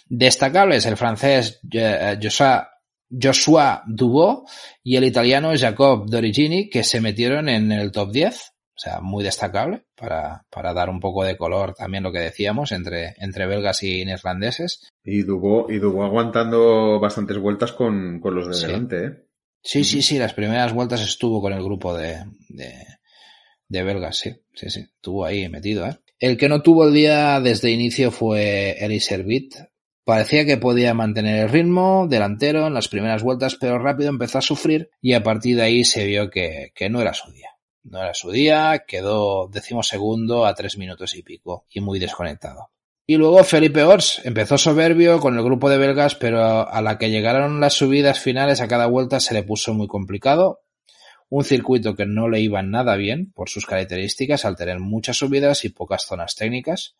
[0.07, 2.69] Destacables el francés eh, Joshua,
[3.09, 4.45] Joshua Dubot
[4.83, 8.53] y el italiano Jacob Dorigini que se metieron en el top 10.
[8.75, 12.71] O sea, muy destacable para, para dar un poco de color también lo que decíamos
[12.71, 14.89] entre, entre belgas y neerlandeses.
[15.03, 18.67] Y Dubó, y Dubó aguantando bastantes vueltas con, con los de Sí.
[18.67, 19.28] delante, ¿eh?
[19.61, 22.73] Sí, sí, sí, las primeras vueltas estuvo con el grupo de, de,
[23.67, 25.99] de belgas, sí, sí, sí, estuvo ahí metido, ¿eh?
[26.19, 29.55] El que no tuvo el día desde inicio fue Eli Servit.
[30.03, 34.41] Parecía que podía mantener el ritmo delantero en las primeras vueltas, pero rápido empezó a
[34.41, 37.51] sufrir y a partir de ahí se vio que, que no era su día.
[37.83, 42.71] No era su día, quedó decimosegundo a tres minutos y pico y muy desconectado.
[43.09, 47.09] Y luego Felipe Ors empezó soberbio con el grupo de belgas, pero a la que
[47.09, 50.61] llegaron las subidas finales a cada vuelta se le puso muy complicado.
[51.27, 55.65] Un circuito que no le iba nada bien por sus características al tener muchas subidas
[55.65, 56.97] y pocas zonas técnicas.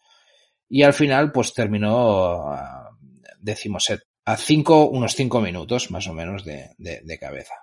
[0.68, 2.90] Y al final pues terminó a
[3.40, 7.54] decimoset, a cinco, unos cinco minutos más o menos de, de, de cabeza.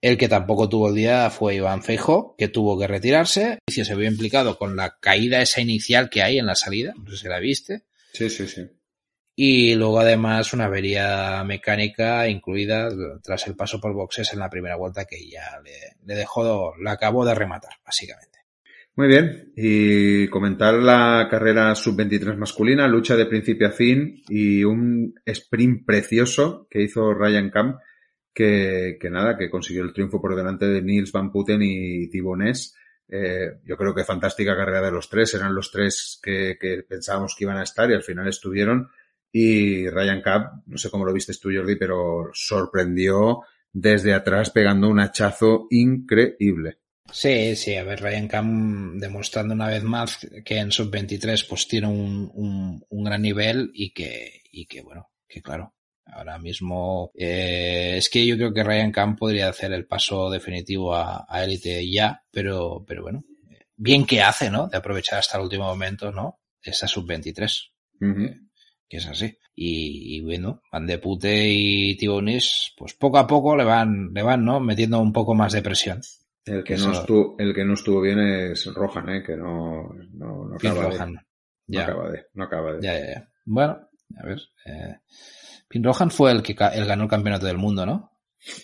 [0.00, 3.58] El que tampoco tuvo el día fue Iván Feijo, que tuvo que retirarse.
[3.66, 7.10] Y se vio implicado con la caída esa inicial que hay en la salida, no
[7.10, 7.82] sé si la viste.
[8.16, 8.66] Sí, sí, sí.
[9.34, 12.88] Y luego además una avería mecánica incluida
[13.22, 16.92] tras el paso por boxes en la primera vuelta que ya le, le dejó, la
[16.92, 18.38] acabó de rematar, básicamente.
[18.94, 25.12] Muy bien, y comentar la carrera sub-23 masculina, lucha de principio a fin y un
[25.26, 27.76] sprint precioso que hizo Ryan Camp,
[28.32, 32.08] que, que nada, que consiguió el triunfo por delante de Nils Van Putten y
[32.38, 32.74] Ness.
[33.08, 37.34] Eh, yo creo que fantástica carrera de los tres, eran los tres que, que pensábamos
[37.36, 38.88] que iban a estar y al final estuvieron.
[39.32, 43.42] Y Ryan Camp, no sé cómo lo viste tú Jordi, pero sorprendió
[43.72, 46.78] desde atrás pegando un hachazo increíble.
[47.12, 51.86] Sí, sí, a ver, Ryan Cam demostrando una vez más que en sub-23 pues tiene
[51.86, 55.74] un, un, un, gran nivel y que, y que bueno, que claro,
[56.16, 60.94] ahora mismo eh, es que yo creo que Ryan Cam podría hacer el paso definitivo
[60.94, 63.24] a, élite ya, pero, pero bueno,
[63.76, 64.68] bien que hace, ¿no?
[64.68, 66.40] De aprovechar hasta el último momento, ¿no?
[66.62, 67.70] Esa sub-23.
[68.00, 68.48] Uh -huh.
[68.88, 69.36] Que es así.
[69.54, 74.22] Y, y, bueno, Van de Pute y Tibonis, pues poco a poco le van, le
[74.22, 74.60] van, ¿no?
[74.60, 76.00] Metiendo un poco más de presión.
[76.44, 79.22] El que, no estuvo, el que no estuvo bien es Rohan, ¿eh?
[79.24, 81.14] que no, no, no acaba Rohan.
[81.14, 81.20] de.
[81.66, 81.86] Ya.
[81.86, 82.26] No acaba de.
[82.34, 82.82] No acaba de.
[82.82, 83.28] Ya, ya, ya.
[83.44, 84.40] Bueno, a ver.
[84.66, 84.96] Eh,
[85.68, 88.12] Pin Rohan fue el que el ganó el campeonato del mundo, ¿no?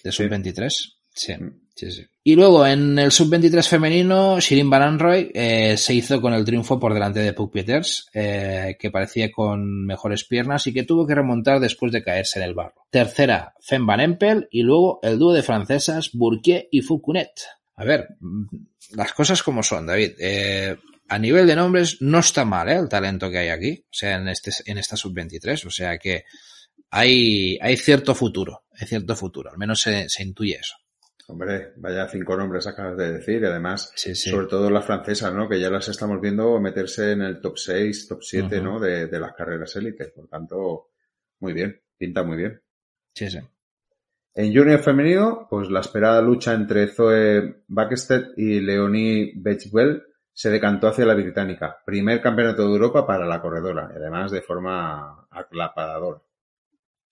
[0.05, 0.71] De sub-23.
[1.15, 1.35] Sí.
[1.75, 2.07] sí, sí.
[2.25, 6.81] Y luego en el sub-23 femenino, Shirin Van Anroy eh, se hizo con el triunfo
[6.81, 11.15] por delante de Puck Peters, eh, que parecía con mejores piernas y que tuvo que
[11.15, 12.87] remontar después de caerse en el barro.
[12.91, 17.33] Tercera, Fem Van Empel y luego el dúo de francesas Bourquier y Foucounet.
[17.77, 18.09] A ver,
[18.93, 20.13] las cosas como son, David.
[20.19, 20.77] Eh,
[21.09, 22.77] a nivel de nombres no está mal ¿eh?
[22.77, 26.25] el talento que hay aquí, o sea, en, este, en esta sub-23, o sea que
[26.93, 30.77] hay, hay cierto futuro, hay cierto futuro, al menos se, se intuye eso.
[31.27, 34.29] Hombre, vaya cinco nombres acabas de decir, y además, sí, sí.
[34.29, 35.49] sobre todo las francesas, ¿no?
[35.49, 38.63] Que ya las estamos viendo meterse en el top 6, top 7, uh -huh.
[38.63, 38.79] ¿no?
[38.79, 40.11] De, de, las carreras élites.
[40.11, 40.91] Por tanto,
[41.41, 42.61] muy bien, pinta muy bien.
[43.15, 43.39] Sí, sí.
[44.35, 50.89] En junior femenino, pues la esperada lucha entre Zoe Backstedt y Leonie Bechwell se decantó
[50.89, 51.79] hacia la británica.
[51.87, 56.21] Primer campeonato de Europa para la corredora, y además de forma aclaparadora.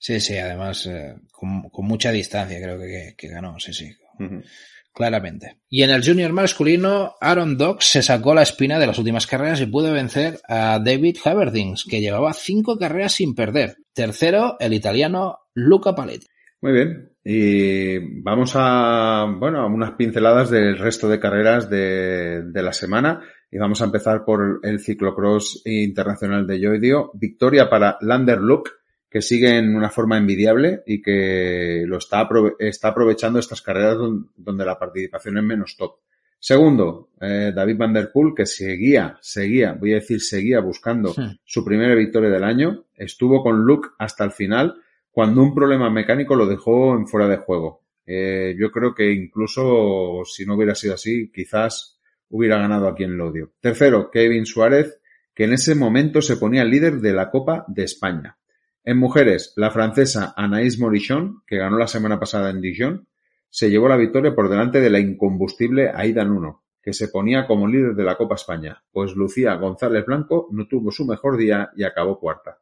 [0.00, 3.92] Sí, sí, además eh, con, con, mucha distancia creo que, que ganó, sí, sí.
[4.18, 4.44] Uh -huh.
[4.92, 5.58] Claramente.
[5.68, 9.60] Y en el junior masculino, Aaron Dox se sacó la espina de las últimas carreras
[9.60, 13.76] y pudo vencer a David Haverdings, que llevaba cinco carreras sin perder.
[13.92, 16.26] Tercero, el italiano Luca Paletti.
[16.62, 17.10] Muy bien.
[17.22, 23.20] Y vamos a, bueno, a unas pinceladas del resto de carreras de, de la semana.
[23.50, 27.10] Y vamos a empezar por el ciclocross internacional de Yoidio.
[27.14, 28.70] Victoria para Lander Luke,
[29.10, 32.28] que sigue en una forma envidiable y que lo está,
[32.60, 33.98] está aprovechando estas carreras
[34.36, 35.96] donde la participación es menos top.
[36.38, 41.20] Segundo, eh, David Van Der Poel, que seguía, seguía, voy a decir seguía buscando sí.
[41.44, 42.86] su primera victoria del año.
[42.94, 44.76] Estuvo con Luke hasta el final
[45.10, 47.82] cuando un problema mecánico lo dejó en fuera de juego.
[48.06, 52.00] Eh, yo creo que incluso si no hubiera sido así, quizás
[52.30, 53.52] hubiera ganado aquí en Lodio.
[53.60, 55.00] Tercero, Kevin Suárez,
[55.34, 58.38] que en ese momento se ponía líder de la Copa de España.
[58.82, 63.08] En mujeres, la francesa Anaïs Morichon, que ganó la semana pasada en Dijon,
[63.50, 67.66] se llevó la victoria por delante de la incombustible Aida Nuno, que se ponía como
[67.66, 71.84] líder de la Copa España, pues Lucía González Blanco no tuvo su mejor día y
[71.84, 72.58] acabó cuarta.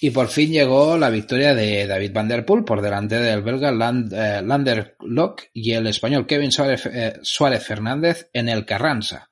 [0.00, 3.72] Y por fin llegó la victoria de David Van Der Poel por delante del belga
[3.72, 9.28] Land, eh, y el español Kevin Suárez, eh, Suárez, Fernández en el Carranza.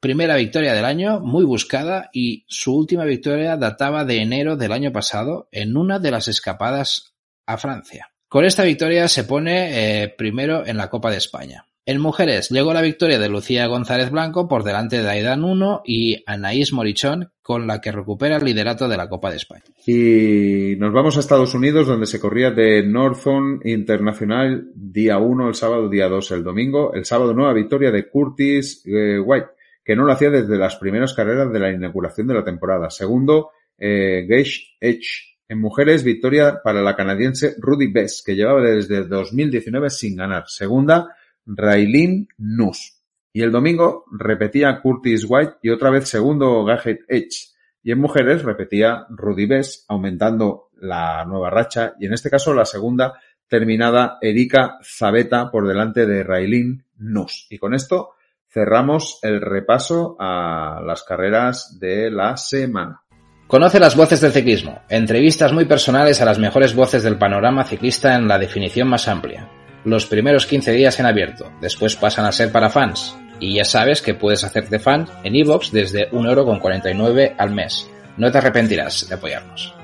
[0.00, 4.92] Primera victoria del año, muy buscada, y su última victoria databa de enero del año
[4.92, 7.12] pasado en una de las escapadas
[7.44, 8.10] a Francia.
[8.26, 11.66] Con esta victoria se pone eh, primero en la Copa de España.
[11.84, 16.22] En mujeres llegó la victoria de Lucía González Blanco por delante de Aidan Uno y
[16.26, 19.64] Anaís Morichón, con la que recupera el liderato de la Copa de España.
[19.86, 25.54] Y nos vamos a Estados Unidos, donde se corría de Northern Internacional día 1, el
[25.54, 26.94] sábado día 2, el domingo.
[26.94, 29.48] El sábado nueva victoria de Curtis eh, White,
[29.90, 32.90] que no lo hacía desde las primeras carreras de la inauguración de la temporada.
[32.90, 35.36] Segundo, eh, Gage Edge.
[35.48, 40.44] En mujeres, victoria para la canadiense Rudy Bess, que llevaba desde 2019 sin ganar.
[40.46, 43.02] Segunda, Raylene Nuss.
[43.32, 47.48] Y el domingo repetía Curtis White y otra vez segundo Gadget Edge.
[47.82, 51.94] Y en mujeres repetía Rudy Bess, aumentando la nueva racha.
[51.98, 53.14] Y en este caso la segunda
[53.48, 57.48] terminada Erika Zabeta por delante de Raylene Nuss.
[57.50, 58.10] Y con esto
[58.52, 63.02] cerramos el repaso a las carreras de la semana.
[63.46, 68.14] Conoce las voces del ciclismo, entrevistas muy personales a las mejores voces del panorama ciclista
[68.14, 69.48] en la definición más amplia
[69.84, 73.16] los primeros 15 días en abierto, después pasan a ser para fans.
[73.38, 77.88] Y ya sabes que puedes hacerte fan en iVoox desde 1,49€ al mes.
[78.18, 79.79] No te arrepentirás de apoyarnos.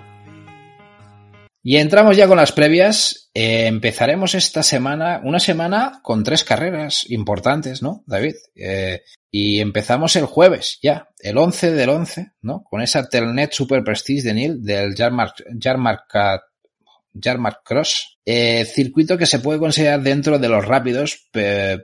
[1.69, 3.29] Y entramos ya con las previas.
[3.35, 8.37] Eh, empezaremos esta semana, una semana con tres carreras importantes, ¿no, David?
[8.55, 9.03] Eh,
[9.33, 12.62] y empezamos el jueves, ya, el 11 del 11, ¿no?
[12.62, 15.43] Con esa Telnet Super Prestige de Neil del Jarmark,
[17.21, 18.19] Jarmark Cross.
[18.25, 21.29] Eh, circuito que se puede considerar dentro de los rápidos,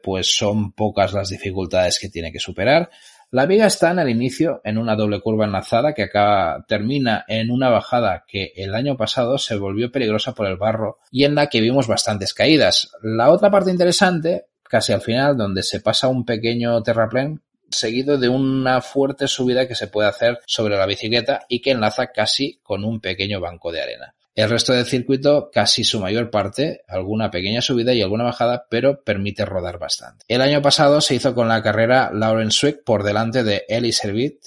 [0.04, 2.88] pues son pocas las dificultades que tiene que superar.
[3.34, 7.50] La viga está en el inicio en una doble curva enlazada que acaba, termina en
[7.50, 11.46] una bajada que el año pasado se volvió peligrosa por el barro y en la
[11.46, 12.92] que vimos bastantes caídas.
[13.00, 18.28] La otra parte interesante, casi al final, donde se pasa un pequeño terraplén seguido de
[18.28, 22.84] una fuerte subida que se puede hacer sobre la bicicleta y que enlaza casi con
[22.84, 24.14] un pequeño banco de arena.
[24.34, 29.02] El resto del circuito, casi su mayor parte, alguna pequeña subida y alguna bajada, pero
[29.02, 30.24] permite rodar bastante.
[30.26, 34.38] El año pasado se hizo con la carrera Lauren Swick por delante de Ellie Servit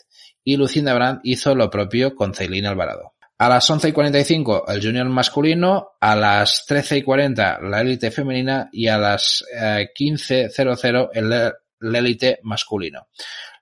[0.43, 3.13] y Lucinda Brandt hizo lo propio con Celine Alvarado.
[3.37, 8.09] A las 11 y 45 el junior masculino, a las 13 y 40 la élite
[8.09, 13.07] femenina y a las 15.00 eh, el élite masculino.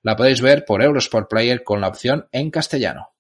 [0.04, 3.13] La podéis ver por Eurosport Player con la opción en castellano.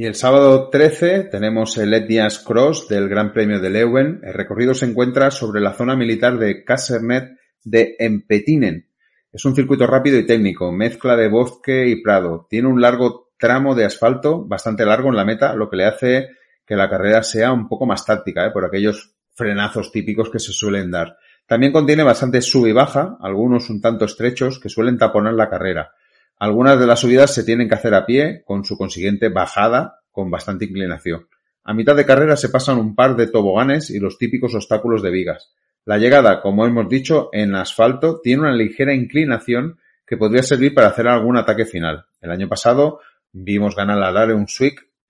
[0.00, 4.22] Y el sábado 13 tenemos el Etnias Cross del Gran Premio de Leuven.
[4.24, 8.88] El recorrido se encuentra sobre la zona militar de Casernet de Empetinen.
[9.30, 12.46] Es un circuito rápido y técnico, mezcla de bosque y prado.
[12.48, 16.30] Tiene un largo tramo de asfalto, bastante largo en la meta, lo que le hace
[16.64, 18.52] que la carrera sea un poco más táctica, ¿eh?
[18.52, 21.18] por aquellos frenazos típicos que se suelen dar.
[21.46, 25.92] También contiene bastante sub y baja, algunos un tanto estrechos, que suelen taponar la carrera.
[26.40, 30.30] Algunas de las subidas se tienen que hacer a pie, con su consiguiente bajada con
[30.30, 31.28] bastante inclinación.
[31.64, 35.10] A mitad de carrera se pasan un par de toboganes y los típicos obstáculos de
[35.10, 35.52] vigas.
[35.84, 40.88] La llegada, como hemos dicho, en asfalto tiene una ligera inclinación que podría servir para
[40.88, 42.06] hacer algún ataque final.
[42.22, 43.00] El año pasado
[43.32, 44.46] vimos ganar a Dare un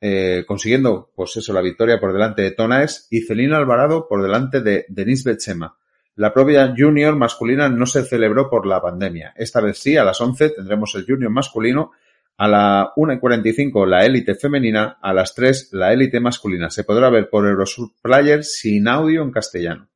[0.01, 4.63] eh, consiguiendo, pues eso, la victoria por delante de Tonaes y Celina Alvarado por delante
[4.63, 5.77] de Denis Betsema.
[6.21, 9.33] La propia Junior masculina no se celebró por la pandemia.
[9.37, 11.93] Esta vez sí, a las 11 tendremos el Junior masculino,
[12.37, 16.69] a la 1 y 45 la élite femenina, a las 3 la élite masculina.
[16.69, 19.89] Se podrá ver por Eurosur Player sin audio en castellano.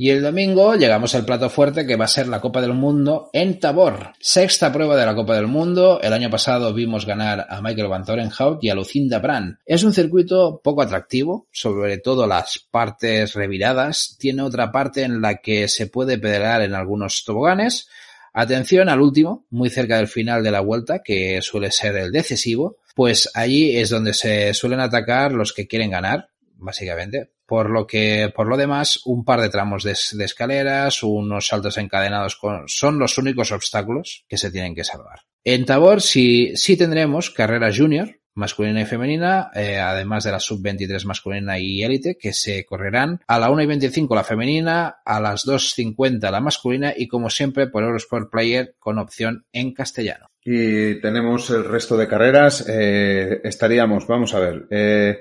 [0.00, 3.30] Y el domingo llegamos al plato fuerte que va a ser la Copa del Mundo
[3.32, 4.12] en Tabor.
[4.20, 5.98] Sexta prueba de la Copa del Mundo.
[6.00, 9.58] El año pasado vimos ganar a Michael Van Torenhout y a Lucinda Brand.
[9.66, 14.14] Es un circuito poco atractivo, sobre todo las partes reviradas.
[14.20, 17.88] Tiene otra parte en la que se puede pedalear en algunos toboganes.
[18.32, 22.76] Atención al último, muy cerca del final de la vuelta, que suele ser el decisivo,
[22.94, 27.32] pues allí es donde se suelen atacar los que quieren ganar, básicamente.
[27.48, 32.36] Por lo que, por lo demás, un par de tramos de, escaleras, unos saltos encadenados
[32.36, 35.20] con, son los únicos obstáculos que se tienen que salvar.
[35.44, 41.06] En Tabor sí, sí tendremos carrera junior, masculina y femenina, eh, además de la sub-23
[41.06, 45.46] masculina y élite, que se correrán a la 1 y 25 la femenina, a las
[45.46, 50.26] 2.50 la masculina y como siempre por Eurosport Player con opción en castellano.
[50.44, 52.66] Y tenemos el resto de carreras.
[52.68, 55.18] Eh, estaríamos, vamos a ver, eh,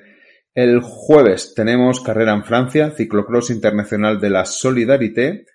[0.58, 5.46] el jueves tenemos carrera en Francia, ciclocross internacional de la Solidarité.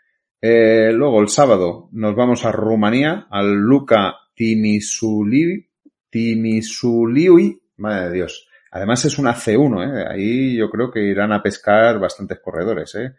[0.41, 5.69] Eh, luego el sábado nos vamos a Rumanía, al Luca Timisuliui,
[6.09, 8.47] Timisuliui, madre de Dios.
[8.71, 10.07] Además es una C1, ¿eh?
[10.09, 12.95] ahí yo creo que irán a pescar bastantes corredores.
[12.95, 13.13] ¿eh?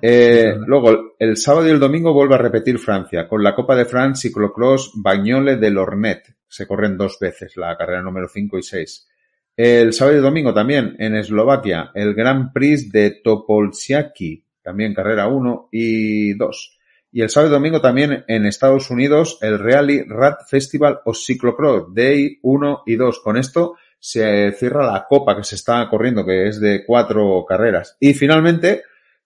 [0.00, 3.84] Eh, luego, el sábado y el domingo vuelve a repetir Francia, con la Copa de
[3.84, 6.34] France Ciclocross Bagnole de Lornet.
[6.48, 9.09] Se corren dos veces, la carrera número 5 y 6.
[9.62, 15.68] El sábado y domingo también, en Eslovaquia, el Grand Prix de Topolsiaki, también carrera 1
[15.70, 16.78] y 2.
[17.12, 21.94] Y el sábado y domingo también en Estados Unidos, el Rally Rat Festival o Ciclocross
[21.94, 23.20] Day 1 y 2.
[23.20, 27.98] Con esto se cierra la copa que se está corriendo, que es de cuatro carreras.
[28.00, 28.84] Y finalmente,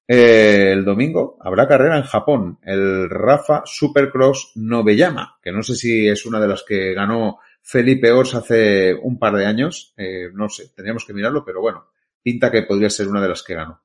[0.08, 6.08] eh, el domingo habrá carrera en Japón, el Rafa Supercross Noveyama, que no sé si
[6.08, 10.50] es una de las que ganó Felipe Ors hace un par de años, eh, no
[10.50, 11.86] sé, tendríamos que mirarlo, pero bueno,
[12.22, 13.80] pinta que podría ser una de las que ganó.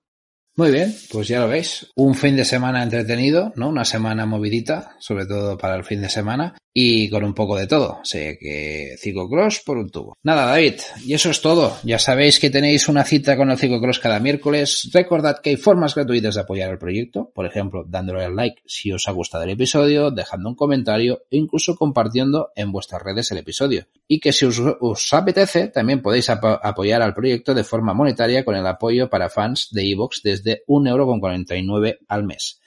[0.60, 1.88] Muy bien, pues ya lo veis.
[1.96, 3.70] Un fin de semana entretenido, ¿no?
[3.70, 7.68] Una semana movidita, sobre todo para el fin de semana, y con un poco de
[7.68, 8.00] todo.
[8.04, 10.18] Sé que ciclocross por un tubo.
[10.24, 11.78] Nada, David, y eso es todo.
[11.84, 14.90] Ya sabéis que tenéis una cita con el ciclocross cada miércoles.
[14.94, 18.92] Recordad que hay formas gratuitas de apoyar el proyecto, por ejemplo, dándole al like si
[18.92, 23.40] os ha gustado el episodio, dejando un comentario e incluso compartiendo en vuestras redes el
[23.40, 23.86] episodio.
[24.08, 28.46] Y que si os, os apetece, también podéis ap apoyar al proyecto de forma monetaria
[28.46, 32.62] con el apoyo para fans de iVoox desde de 1,49€ al mes.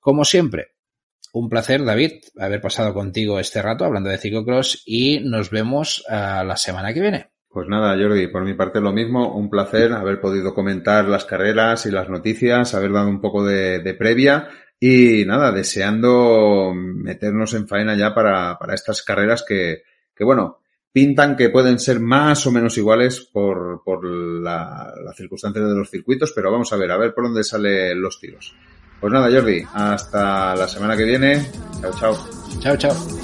[0.00, 0.74] Como siempre,
[1.32, 6.44] un placer, David, haber pasado contigo este rato hablando de ciclocross y nos vemos uh,
[6.44, 7.30] la semana que viene.
[7.48, 11.86] Pues nada, Jordi, por mi parte lo mismo, un placer haber podido comentar las carreras
[11.86, 17.66] y las noticias, haber dado un poco de, de previa y nada, deseando meternos en
[17.66, 19.82] faena ya para, para estas carreras que,
[20.14, 20.58] que, bueno,
[20.94, 25.90] pintan que pueden ser más o menos iguales por, por la, la circunstancia de los
[25.90, 28.54] circuitos, pero vamos a ver, a ver por dónde salen los tiros.
[29.00, 31.50] Pues nada, Jordi, hasta la semana que viene.
[31.80, 32.28] Chao, chao.
[32.60, 33.23] Chao, chao.